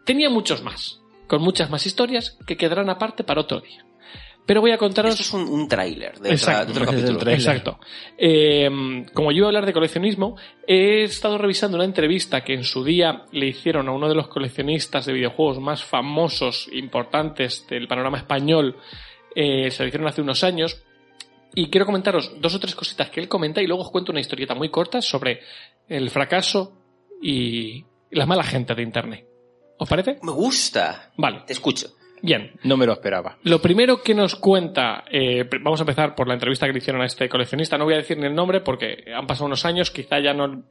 [0.06, 3.86] Tenía muchos más, con muchas más historias que quedarán aparte para otro día.
[4.50, 5.12] Pero voy a contaros...
[5.12, 7.32] Esto es un, un tráiler de, Exacto, de otro capítulo.
[7.32, 7.80] Exacto.
[8.18, 12.64] Eh, como yo iba a hablar de coleccionismo, he estado revisando una entrevista que en
[12.64, 17.88] su día le hicieron a uno de los coleccionistas de videojuegos más famosos, importantes del
[17.88, 18.76] panorama español.
[19.36, 20.82] Eh, se lo hicieron hace unos años.
[21.54, 24.22] Y quiero comentaros dos o tres cositas que él comenta y luego os cuento una
[24.22, 25.42] historieta muy corta sobre
[25.88, 26.74] el fracaso
[27.22, 29.28] y la mala gente de Internet.
[29.78, 30.18] ¿Os parece?
[30.24, 31.12] Me gusta.
[31.18, 31.99] Vale, Te escucho.
[32.22, 32.52] Bien.
[32.64, 33.38] No me lo esperaba.
[33.44, 37.02] Lo primero que nos cuenta, eh, vamos a empezar por la entrevista que le hicieron
[37.02, 39.92] a este coleccionista, no voy a decir ni el nombre porque han pasado unos años,
[39.92, 40.64] quizá ya no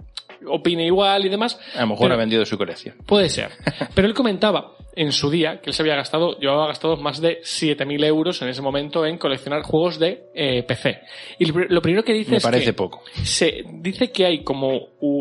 [0.46, 1.58] opine igual y demás.
[1.74, 2.96] A lo mejor Pero- ha vendido su colección.
[3.06, 3.50] Puede ser.
[3.94, 7.40] Pero él comentaba en su día que él se había gastado, llevaba gastado más de
[7.42, 10.98] 7.000 euros en ese momento en coleccionar juegos de eh, PC.
[11.38, 13.02] Y lo pr- lo primero que dice Me es parece que poco.
[13.22, 14.74] se dice que hay como,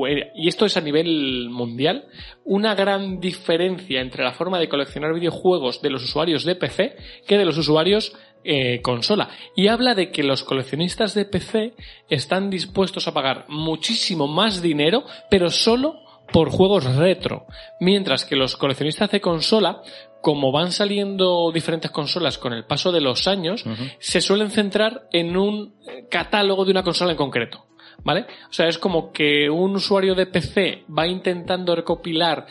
[0.07, 2.05] eh, y esto es a nivel mundial,
[2.43, 6.95] una gran diferencia entre la forma de coleccionar videojuegos de los usuarios de PC
[7.28, 9.30] que de los usuarios eh, consola.
[9.56, 11.74] Y habla de que los coleccionistas de PC
[12.10, 16.00] están dispuestos a pagar muchísimo más dinero, pero solo
[16.32, 17.46] por juegos retro.
[17.80, 19.82] Mientras que los coleccionistas de consola,
[20.22, 23.64] como van saliendo diferentes consolas con el paso de los años,
[24.00, 25.76] se suelen centrar en un
[26.10, 27.66] catálogo de una consola en concreto.
[28.04, 28.26] ¿Vale?
[28.50, 32.45] O sea, es como que un usuario de PC va intentando recopilar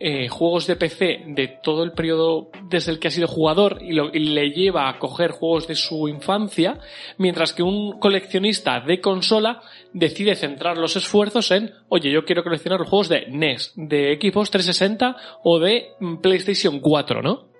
[0.00, 3.90] eh, juegos de PC de todo el periodo desde el que ha sido jugador y,
[3.90, 6.78] y le lleva a coger juegos de su infancia,
[7.18, 9.60] mientras que un coleccionista de consola
[9.92, 14.50] decide centrar los esfuerzos en, oye, yo quiero coleccionar los juegos de NES, de Xbox
[14.50, 17.52] 360 o de mm, PlayStation 4, ¿no?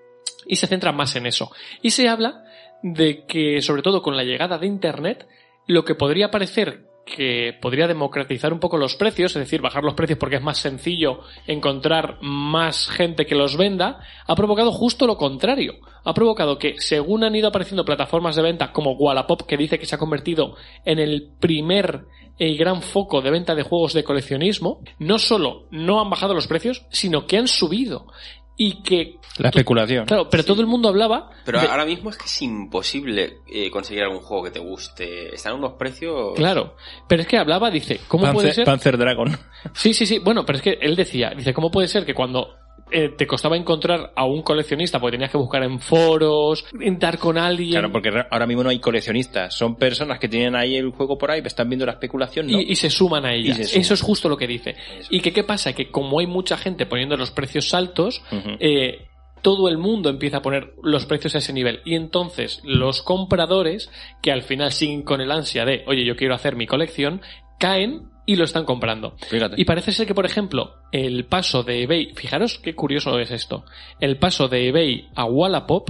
[0.47, 1.51] y se centra más en eso.
[1.81, 2.43] Y se habla
[2.81, 5.27] de que, sobre todo con la llegada de Internet,
[5.67, 9.93] lo que podría parecer que podría democratizar un poco los precios, es decir, bajar los
[9.93, 15.17] precios porque es más sencillo encontrar más gente que los venda, ha provocado justo lo
[15.17, 15.75] contrario.
[16.05, 19.85] Ha provocado que, según han ido apareciendo plataformas de venta como Wallapop, que dice que
[19.85, 22.05] se ha convertido en el primer
[22.37, 26.47] y gran foco de venta de juegos de coleccionismo, no solo no han bajado los
[26.47, 28.07] precios, sino que han subido.
[28.55, 30.05] Y que La especulación.
[30.05, 31.31] Claro, pero todo el mundo hablaba.
[31.43, 35.33] Pero de- ahora mismo es que es imposible eh, conseguir algún juego que te guste.
[35.33, 36.33] Están unos precios...
[36.35, 36.75] Claro,
[37.07, 38.65] pero es que hablaba, dice, ¿cómo puede Panzer, ser?
[38.65, 39.37] Panzer Dragon.
[39.73, 42.49] Sí, sí, sí, bueno, pero es que él decía, dice, ¿cómo puede ser que cuando
[42.91, 47.37] eh, te costaba encontrar a un coleccionista porque tenías que buscar en foros, entrar con
[47.37, 49.55] alguien Claro, porque ahora mismo no hay coleccionistas.
[49.55, 52.59] Son personas que tienen ahí el juego por ahí, están viendo la especulación, ¿no?
[52.59, 53.51] y, y se suman a ella?
[53.51, 53.81] Y se suman.
[53.81, 54.75] Eso es justo lo que dice.
[55.09, 55.73] ¿Y que qué pasa?
[55.73, 58.21] Que como hay mucha gente poniendo los precios altos,
[58.59, 59.07] eh,
[59.41, 61.81] todo el mundo empieza a poner los precios a ese nivel.
[61.85, 66.33] Y entonces los compradores, que al final siguen con el ansia de, oye, yo quiero
[66.33, 67.21] hacer mi colección,
[67.59, 69.15] caen y lo están comprando.
[69.29, 69.59] Fíjate.
[69.59, 73.65] Y parece ser que, por ejemplo, el paso de eBay, fijaros qué curioso es esto,
[73.99, 75.89] el paso de eBay a Wallapop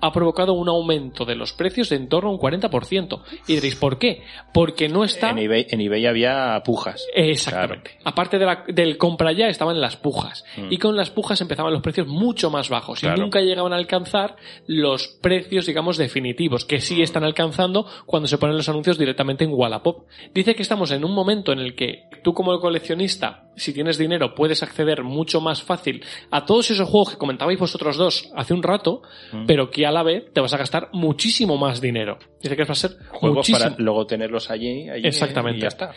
[0.00, 3.20] Ha provocado un aumento de los precios de en torno a un 40%.
[3.46, 4.22] Y diréis, ¿por qué?
[4.54, 5.30] Porque no está...
[5.30, 7.06] En, eBay, en eBay había pujas.
[7.14, 7.98] Exactamente.
[8.04, 10.44] Aparte de la- del compra ya estaban las pujas.
[10.56, 10.72] Mm.
[10.72, 13.00] Y con las pujas empezaban los precios mucho más bajos.
[13.00, 13.16] Claro.
[13.16, 18.38] Y nunca llegaban a alcanzar los precios, digamos, definitivos, que sí están alcanzando cuando se
[18.38, 20.06] ponen los anuncios directamente en Wallapop.
[20.34, 24.34] Dice que estamos en un momento en el que tú como coleccionista, si tienes dinero,
[24.34, 28.62] puedes acceder mucho más fácil a todos esos juegos que comentabais vosotros dos hace un
[28.62, 29.02] rato,
[29.32, 29.46] Mm.
[29.46, 32.18] pero que a la vez te vas a gastar muchísimo más dinero.
[32.42, 33.58] Dice que va a ser Juegos muchísimo.
[33.70, 35.58] para luego tenerlos allí, allí Exactamente.
[35.58, 35.92] y ya está.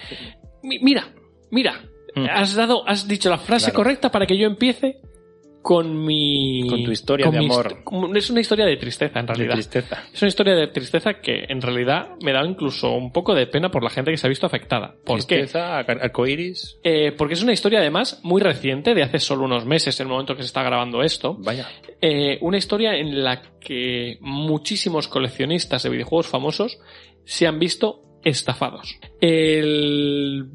[0.63, 1.07] Mi- Mira,
[1.51, 1.81] mira,
[2.15, 2.25] Mm.
[2.29, 3.77] has dado, has dicho la frase Claro.
[3.77, 4.97] correcta para que yo empiece
[5.61, 6.65] con mi...
[6.67, 7.77] Con tu historia de amor.
[8.15, 9.53] Es una historia de tristeza, en De realidad.
[9.55, 10.03] tristeza.
[10.13, 13.69] Es una historia de tristeza que en realidad me da incluso un poco de pena
[13.69, 14.95] por la gente que se ha visto afectada.
[15.05, 15.37] ¿Por qué?
[15.37, 16.79] Tristeza, ar- arcoiris.
[16.83, 20.11] Eh, porque es una historia además muy reciente, de hace solo unos meses, en el
[20.11, 21.35] momento que se está grabando esto.
[21.39, 21.67] Vaya.
[22.01, 26.79] Eh, una historia en la que muchísimos coleccionistas de videojuegos famosos
[27.23, 28.97] se han visto estafados.
[29.19, 30.45] El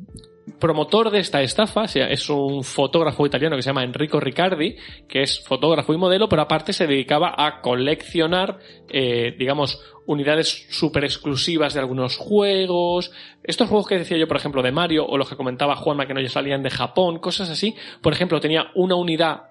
[0.59, 4.76] promotor de esta estafa es un fotógrafo italiano que se llama Enrico Riccardi,
[5.09, 11.04] que es fotógrafo y modelo, pero aparte se dedicaba a coleccionar, eh, digamos, unidades súper
[11.04, 13.12] exclusivas de algunos juegos.
[13.42, 16.14] Estos juegos que decía yo, por ejemplo, de Mario, o los que comentaba Juanma que
[16.14, 17.74] no ya salían de Japón, cosas así.
[18.02, 19.42] Por ejemplo, tenía una unidad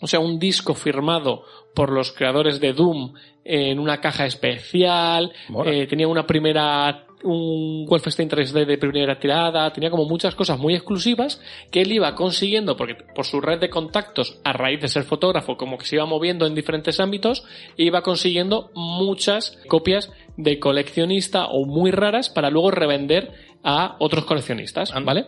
[0.00, 1.44] o sea, un disco firmado
[1.74, 5.32] por los creadores de Doom en una caja especial,
[5.64, 10.74] eh, tenía una primera un Wolfenstein 3D de primera tirada, tenía como muchas cosas muy
[10.74, 11.40] exclusivas
[11.70, 15.56] que él iba consiguiendo porque por su red de contactos a raíz de ser fotógrafo
[15.56, 17.44] como que se iba moviendo en diferentes ámbitos
[17.76, 24.92] iba consiguiendo muchas copias de coleccionista o muy raras para luego revender a otros coleccionistas,
[25.04, 25.26] ¿vale?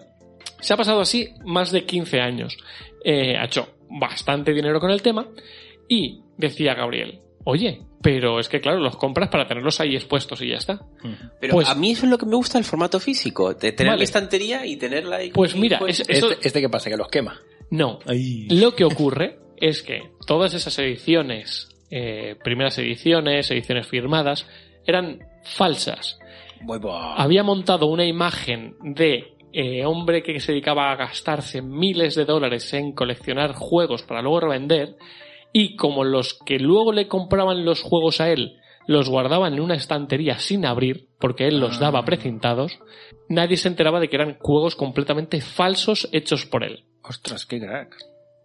[0.61, 2.57] Se ha pasado así más de 15 años.
[3.05, 5.29] Eh, ha hecho bastante dinero con el tema
[5.89, 10.49] y decía Gabriel, oye, pero es que claro, los compras para tenerlos ahí expuestos y
[10.51, 10.81] ya está.
[11.41, 13.93] Pero Pues- a mí eso es lo que me gusta del formato físico, de tener
[13.93, 14.01] Vale.
[14.01, 15.31] mi estantería y tenerla ahí.
[15.31, 17.41] Pues mira, pues, es- eso- Este, este que pasa, que los quema.
[17.71, 18.47] No, Ay.
[18.49, 24.47] lo que ocurre es que todas esas ediciones, eh, primeras ediciones, ediciones firmadas,
[24.87, 26.19] eran falsas.
[26.61, 26.79] Muy.
[27.17, 32.73] Había montado una imagen de eh, hombre que se dedicaba a gastarse miles de dólares
[32.75, 34.97] en coleccionar juegos para luego revender
[35.53, 39.75] y como los que luego le compraban los juegos a él los guardaban en una
[39.75, 42.81] estantería sin abrir porque él los daba precintados,
[43.29, 46.87] nadie se enteraba de que eran juegos completamente falsos hechos por él.
[47.03, 47.95] Ostras, qué crack.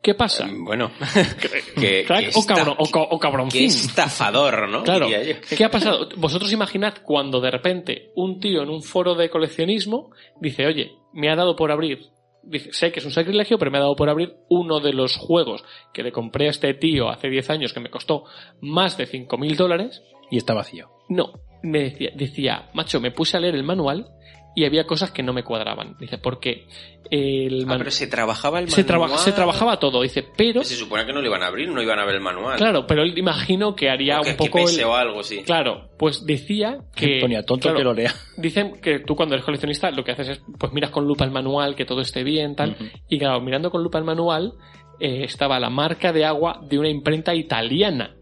[0.01, 0.49] ¿Qué pasa?
[0.53, 0.91] Bueno,
[1.79, 3.67] que, Crack que o, cabrón, o, cabroncín.
[3.67, 4.83] estafador, ¿no?
[4.83, 5.07] Claro.
[5.07, 6.09] ¿Qué ha pasado?
[6.17, 11.31] Vosotros imaginad cuando de repente un tío en un foro de coleccionismo dice, oye, me
[11.31, 12.09] ha dado por abrir,
[12.43, 15.17] dice, sé que es un sacrilegio, pero me ha dado por abrir uno de los
[15.17, 15.63] juegos
[15.93, 18.25] que le compré a este tío hace 10 años que me costó
[18.61, 20.01] más de 5.000 dólares.
[20.31, 20.89] Y está vacío.
[21.09, 24.07] No, me decía, decía, macho, me puse a leer el manual
[24.55, 25.95] y había cosas que no me cuadraban.
[25.99, 26.67] Dice, porque
[27.09, 29.07] el Ah, pero se trabajaba el se, manual.
[29.09, 30.01] traba- se trabajaba todo.
[30.01, 30.63] Dice, pero...
[30.63, 32.57] Se supone que no lo iban a abrir, no iban a ver el manual.
[32.57, 34.59] Claro, pero él imagino que haría que, un que poco...
[34.59, 35.43] el- pese o algo, sí.
[35.43, 37.19] Claro, pues decía que...
[37.21, 38.13] Ponía tonto claro, que lo lea.
[38.37, 41.31] Dicen que tú cuando eres coleccionista lo que haces es, pues miras con lupa el
[41.31, 42.75] manual, que todo esté bien, tal.
[43.09, 44.53] Y claro, mirando con lupa el manual,
[44.99, 48.15] eh, estaba la marca de agua de una imprenta italiana.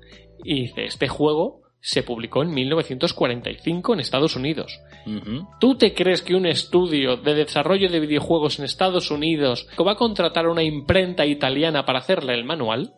[0.44, 4.80] Y dice, este juego se publicó en 1945 en Estados Unidos.
[5.60, 9.98] ¿Tú te crees que un estudio de desarrollo de videojuegos en Estados Unidos va a
[9.98, 12.94] contratar a una imprenta italiana para hacerle el manual?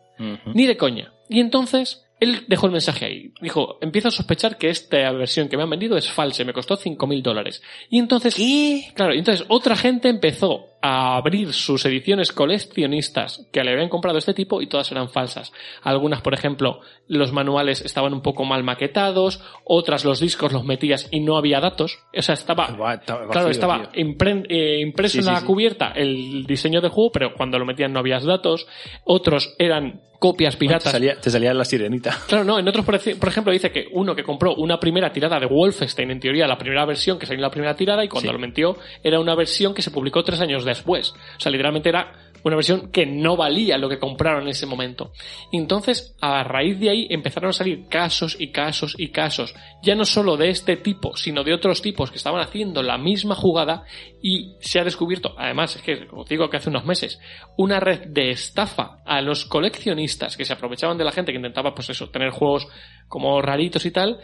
[0.54, 1.12] Ni de coña.
[1.28, 3.32] Y entonces, él dejó el mensaje ahí.
[3.40, 6.52] Dijo, empiezo a sospechar que esta versión que me han vendido es falsa y me
[6.52, 7.62] costó 5.000 dólares.
[7.90, 8.34] Y entonces...
[8.34, 8.92] ¿Qué?
[8.94, 14.18] Claro, y entonces otra gente empezó a abrir sus ediciones coleccionistas que le habían comprado
[14.18, 15.50] este tipo y todas eran falsas.
[15.82, 21.08] Algunas, por ejemplo, los manuales estaban un poco mal maquetados, otras los discos los metías
[21.10, 21.98] y no había datos.
[22.16, 22.66] O sea, estaba...
[22.68, 25.46] Buah, está vacío, Claro, estaba impren- eh, impreso Sí, en la sí.
[25.46, 28.66] cubierta el diseño del juego, pero cuando lo metían no había datos.
[29.04, 30.90] Otros eran copias Te piratas.
[30.92, 32.16] salía, te salía la sirenita.
[32.26, 35.12] Claro, no, en otros, por ej- por ejemplo, dice que uno que compró una primera
[35.12, 38.08] tirada de Wolfenstein, en teoría la primera versión que salió en la primera tirada, y
[38.08, 41.12] cuando lo metió era una versión que se publicó tres años después.
[41.36, 42.12] O sea, literalmente era
[42.44, 45.12] una versión que no valía lo que compraron en ese momento.
[45.50, 50.04] Entonces, a raíz de ahí, empezaron a salir casos y casos y casos, ya no
[50.04, 53.84] solo de este tipo, sino de otros tipos que estaban haciendo la misma jugada
[54.22, 57.18] y se ha descubierto, además, es que os digo que hace unos meses,
[57.56, 61.74] una red de estafa a los coleccionistas que se aprovechaban de la gente que intentaba,
[61.74, 62.68] pues eso, tener juegos
[63.08, 64.18] como raritos y tal,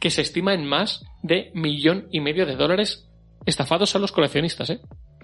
[0.00, 3.08] que se estima en más de millón y medio de dólares
[3.46, 4.80] estafados a los coleccionistas, ¿eh?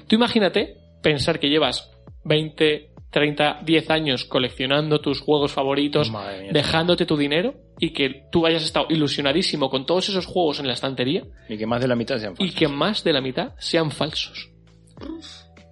[0.07, 1.91] Tú imagínate pensar que llevas
[2.25, 6.13] 20, 30, 10 años coleccionando tus juegos favoritos,
[6.53, 10.73] dejándote tu dinero y que tú hayas estado ilusionadísimo con todos esos juegos en la
[10.73, 12.55] estantería Y que más de la mitad sean y falsos.
[12.57, 14.51] que más de la mitad sean falsos.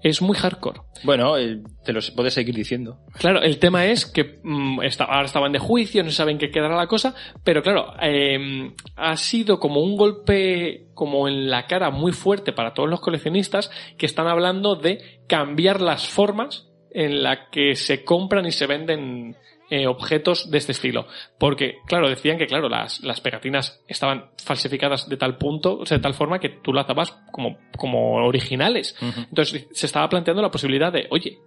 [0.05, 0.83] Es muy hardcore.
[1.03, 2.99] Bueno, eh, te lo puedes seguir diciendo.
[3.19, 6.77] Claro, el tema es que mm, está- ahora estaban de juicio, no saben qué quedará
[6.77, 12.13] la cosa, pero claro, eh, ha sido como un golpe como en la cara muy
[12.13, 17.75] fuerte para todos los coleccionistas que están hablando de cambiar las formas en la que
[17.75, 19.37] se compran y se venden
[19.75, 21.07] eh, objetos de este estilo.
[21.37, 25.97] Porque, claro, decían que, claro, las, las pegatinas estaban falsificadas de tal punto, o sea,
[25.97, 28.97] de tal forma que tú las dabas como, como originales.
[29.01, 31.39] Entonces se estaba planteando la posibilidad de, oye,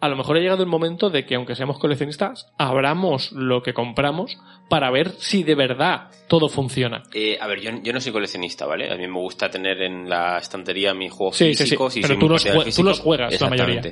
[0.00, 3.74] a lo mejor ha llegado el momento de que, aunque seamos coleccionistas, abramos lo que
[3.74, 4.38] compramos
[4.70, 7.02] para ver si de verdad todo funciona.
[7.12, 8.90] Eh, a ver, yo, yo no soy coleccionista, ¿vale?
[8.92, 11.62] A mí me gusta tener en la estantería mis juegos Sí, sí, sí.
[11.64, 13.82] físicos y Pero tú los tú los juegas, la mayoría.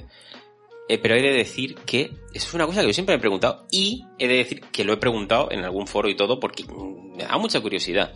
[0.89, 3.20] Eh, pero he de decir que eso es una cosa que yo siempre me he
[3.20, 6.64] preguntado y he de decir que lo he preguntado en algún foro y todo porque
[6.64, 8.12] mm, me da mucha curiosidad.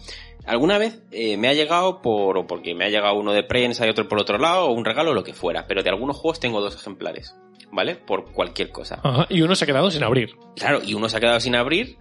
[0.46, 3.86] Alguna vez eh, me ha llegado por, o porque me ha llegado uno de prensa
[3.86, 6.16] y otro por otro lado, o un regalo o lo que fuera, pero de algunos
[6.16, 7.34] juegos tengo dos ejemplares,
[7.72, 7.96] ¿vale?
[7.96, 9.00] Por cualquier cosa.
[9.02, 10.34] Ajá, y uno se ha quedado sin abrir.
[10.56, 11.96] Claro, y uno se ha quedado sin abrir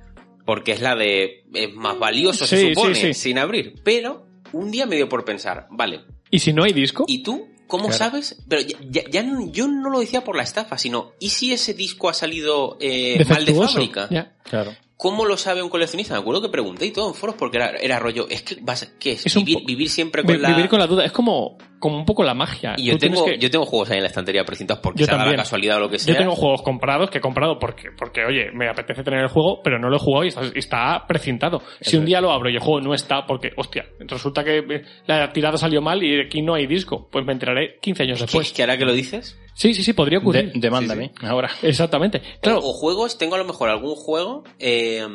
[0.46, 3.14] porque es la de es más valioso, Sí, se sí, supone, sí.
[3.14, 3.76] sin abrir.
[3.84, 7.06] Pero un día me dio por pensar, vale, ¿Y si no hay disco?
[7.08, 7.98] ¿y tú cómo Claro.
[7.98, 8.38] sabes?
[8.48, 11.54] Pero ya, ya- ya no- yo no lo decía por la estafa, sino ¿y si
[11.54, 14.08] ese disco ha salido eh, mal de fábrica?
[14.44, 14.76] Claro.
[14.98, 16.14] ¿Cómo lo sabe un coleccionista?
[16.14, 18.96] Me acuerdo que pregunté y todo en foros porque era, era rollo, es que vas,
[18.98, 19.26] ¿qué es?
[19.26, 20.50] Es vivir, vivir siempre Vi- con la...
[20.50, 21.04] Vivir con la duda.
[21.04, 22.76] Es como, como un poco la magia.
[22.78, 25.06] Y yo Tú tengo, que- yo tengo juegos ahí en la estantería precintados porque Yo
[25.06, 26.14] se la casualidad o lo que sea.
[26.14, 29.62] Yo tengo juegos comprados que he comprado porque, porque, oye, me apetece tener el juego,
[29.62, 31.62] pero no lo he jugado y está, está precintado.
[31.82, 32.08] Si un es.
[32.08, 34.64] día lo abro y el juego no está, porque, hostia, resulta que
[35.08, 38.54] la tirada salió mal y aquí no hay disco, pues me enteraré 15 años después.
[38.54, 40.52] que ahora que lo dices, Sí, sí, sí, podría ocurrir.
[40.54, 41.50] De- demándame, ahora.
[41.64, 42.22] Exactamente.
[42.42, 45.08] Claro, O, o juegos, tengo a lo mejor algún juego eh,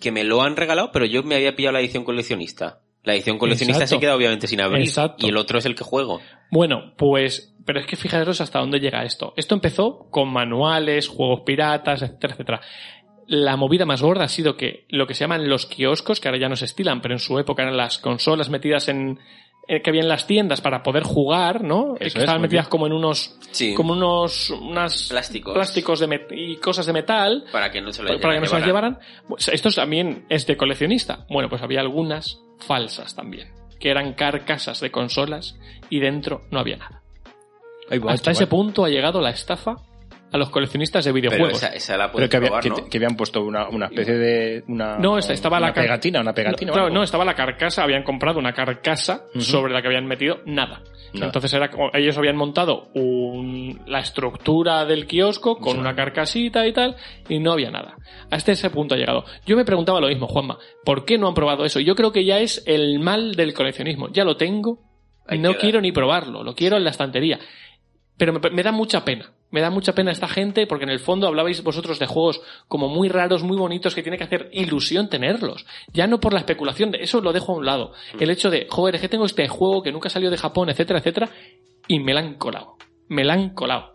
[0.00, 2.80] que me lo han regalado, pero yo me había pillado la edición coleccionista.
[3.04, 4.00] La edición coleccionista Exacto.
[4.00, 4.82] se queda obviamente sin abrir.
[4.82, 5.24] Exacto.
[5.24, 6.20] Y el otro es el que juego.
[6.50, 9.32] Bueno, pues, pero es que fijaros hasta dónde llega esto.
[9.36, 12.60] Esto empezó con manuales, juegos piratas, etcétera, etcétera.
[13.28, 16.40] La movida más gorda ha sido que lo que se llaman los kioscos, que ahora
[16.40, 19.18] ya no se estilan, pero en su época eran las consolas metidas en,
[19.68, 21.90] que había en las tiendas para poder jugar, ¿no?
[21.94, 22.70] Eso que es, estaban metidas bien.
[22.70, 23.74] como en unos, Sí.
[23.74, 25.52] como unos, unas Plásticos.
[25.54, 28.40] plásticos de met- y cosas de metal Para que no se lo para, para que
[28.40, 28.98] no se las llevaran.
[29.28, 31.26] Pues esto también es de coleccionista.
[31.28, 33.48] Bueno, pues había algunas falsas también,
[33.78, 35.58] que eran carcasas de consolas
[35.90, 37.02] y dentro no había nada.
[37.90, 38.32] Hasta chaval.
[38.32, 39.76] ese punto ha llegado la estafa
[40.30, 41.62] a los coleccionistas de Pero videojuegos.
[41.62, 42.76] esa, esa la Pero que, había- probar, que, ¿no?
[42.88, 44.64] que habían puesto una, una especie de...
[44.68, 46.68] Una, No, esta- estaba una la car- pegatina, una pegatina.
[46.68, 50.06] No, o claro, no, estaba la carcasa, habían comprado una carcasa sobre la que habían
[50.06, 50.82] metido nada.
[51.14, 51.26] Nada.
[51.26, 55.78] Entonces era ellos habían montado un- la estructura del kiosco con Sí.
[55.78, 56.96] una carcasita y tal,
[57.28, 57.96] y no había nada.
[58.30, 59.24] Hasta ese punto ha llegado.
[59.46, 61.80] Yo me preguntaba lo mismo, Juanma, ¿por qué no han probado eso?
[61.80, 64.08] Yo creo que ya es el mal del coleccionismo.
[64.12, 64.80] Ya lo tengo,
[65.30, 67.38] Ahí no quiero ni probarlo, lo quiero en la estantería.
[68.16, 69.30] Pero me, me da mucha pena.
[69.50, 72.88] Me da mucha pena esta gente porque en el fondo hablabais vosotros de juegos como
[72.88, 75.66] muy raros, muy bonitos, que tiene que hacer ilusión tenerlos.
[75.92, 77.92] Ya no por la especulación, de eso lo dejo a un lado.
[78.20, 80.98] El hecho de, joder, es que tengo este juego que nunca salió de Japón, etcétera,
[80.98, 81.30] etcétera,
[81.86, 82.76] y me la han colado.
[83.08, 83.94] Me la han colado.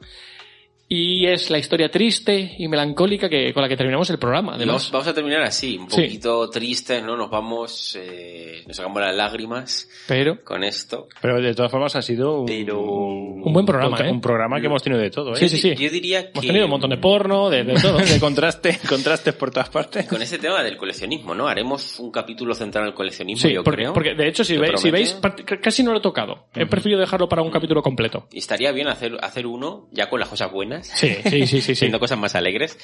[0.95, 4.93] Y es la historia triste y melancólica que, con la que terminamos el programa, Vamos,
[5.07, 6.03] a terminar así, un Sí.
[6.03, 7.17] poquito tristes, ¿no?
[7.17, 11.07] Nos vamos, eh, nos sacamos las lágrimas Pero, con esto.
[11.19, 14.11] Pero de todas formas ha sido un, Pero- Un buen programa, un, ¿eh?
[14.11, 15.37] un programa que hemos tenido de todo, ¿eh?
[15.37, 15.75] Sí, sí, sí.
[15.75, 16.29] Yo diría que...
[16.33, 17.97] hemos tenido un montón de porno, de, de todo.
[17.97, 20.05] de contraste, contrastes por todas partes.
[20.05, 21.47] Con este tema del coleccionismo, ¿no?
[21.47, 23.93] Haremos un capítulo centrado en el coleccionismo, Sí, yo porque, creo.
[23.93, 25.19] porque de hecho, si, ¿Te veis, si veis,
[25.59, 26.45] casi no lo he tocado.
[26.53, 28.27] He preferido dejarlo para un capítulo completo.
[28.31, 30.82] Y estaría bien hacer, hacer uno ya con las cosas buenas.
[30.83, 31.61] Sí, sí, sí, sí.
[31.61, 31.75] sí.
[31.75, 32.77] siendo cosas más alegres.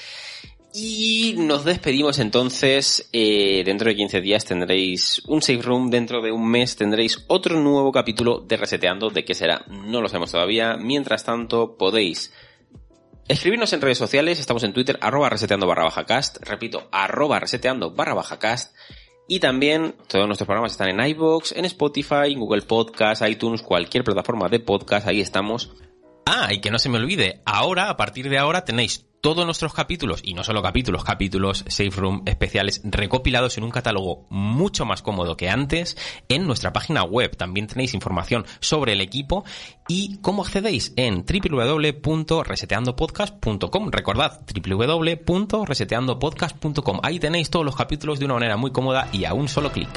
[0.73, 3.09] Y nos despedimos entonces.
[3.11, 5.89] eh, dentro de 15 días tendréis un save room.
[5.89, 9.09] Dentro de un mes tendréis otro nuevo capítulo de Reseteando.
[9.09, 9.65] ¿De qué será?
[9.67, 10.77] No lo sabemos todavía.
[10.77, 12.31] Mientras tanto, podéis
[13.27, 14.39] escribirnos en redes sociales.
[14.39, 16.37] Estamos en Twitter, arroba reseteando barra baja cast.
[16.41, 18.75] Repito, arroba reseteando barra baja cast.
[19.27, 24.03] Y también todos nuestros programas están en iVoox, en Spotify, en Google Podcast, iTunes, cualquier
[24.03, 25.07] plataforma de podcast.
[25.07, 25.71] Ahí estamos.
[26.31, 29.73] Ah, y que no se me olvide, ahora, a partir de ahora, tenéis todos nuestros
[29.73, 35.01] capítulos, y no solo capítulos, capítulos, Safe Room especiales, recopilados en un catálogo mucho más
[35.01, 37.35] cómodo que antes en nuestra página web.
[37.35, 39.43] También tenéis información sobre el equipo
[39.87, 43.89] y cómo accedéis en www.reseteandopodcast.com.
[43.89, 46.99] Recordad, www.reseteandopodcast.com.
[47.01, 49.89] Ahí tenéis todos los capítulos de una manera muy cómoda y a un solo clic.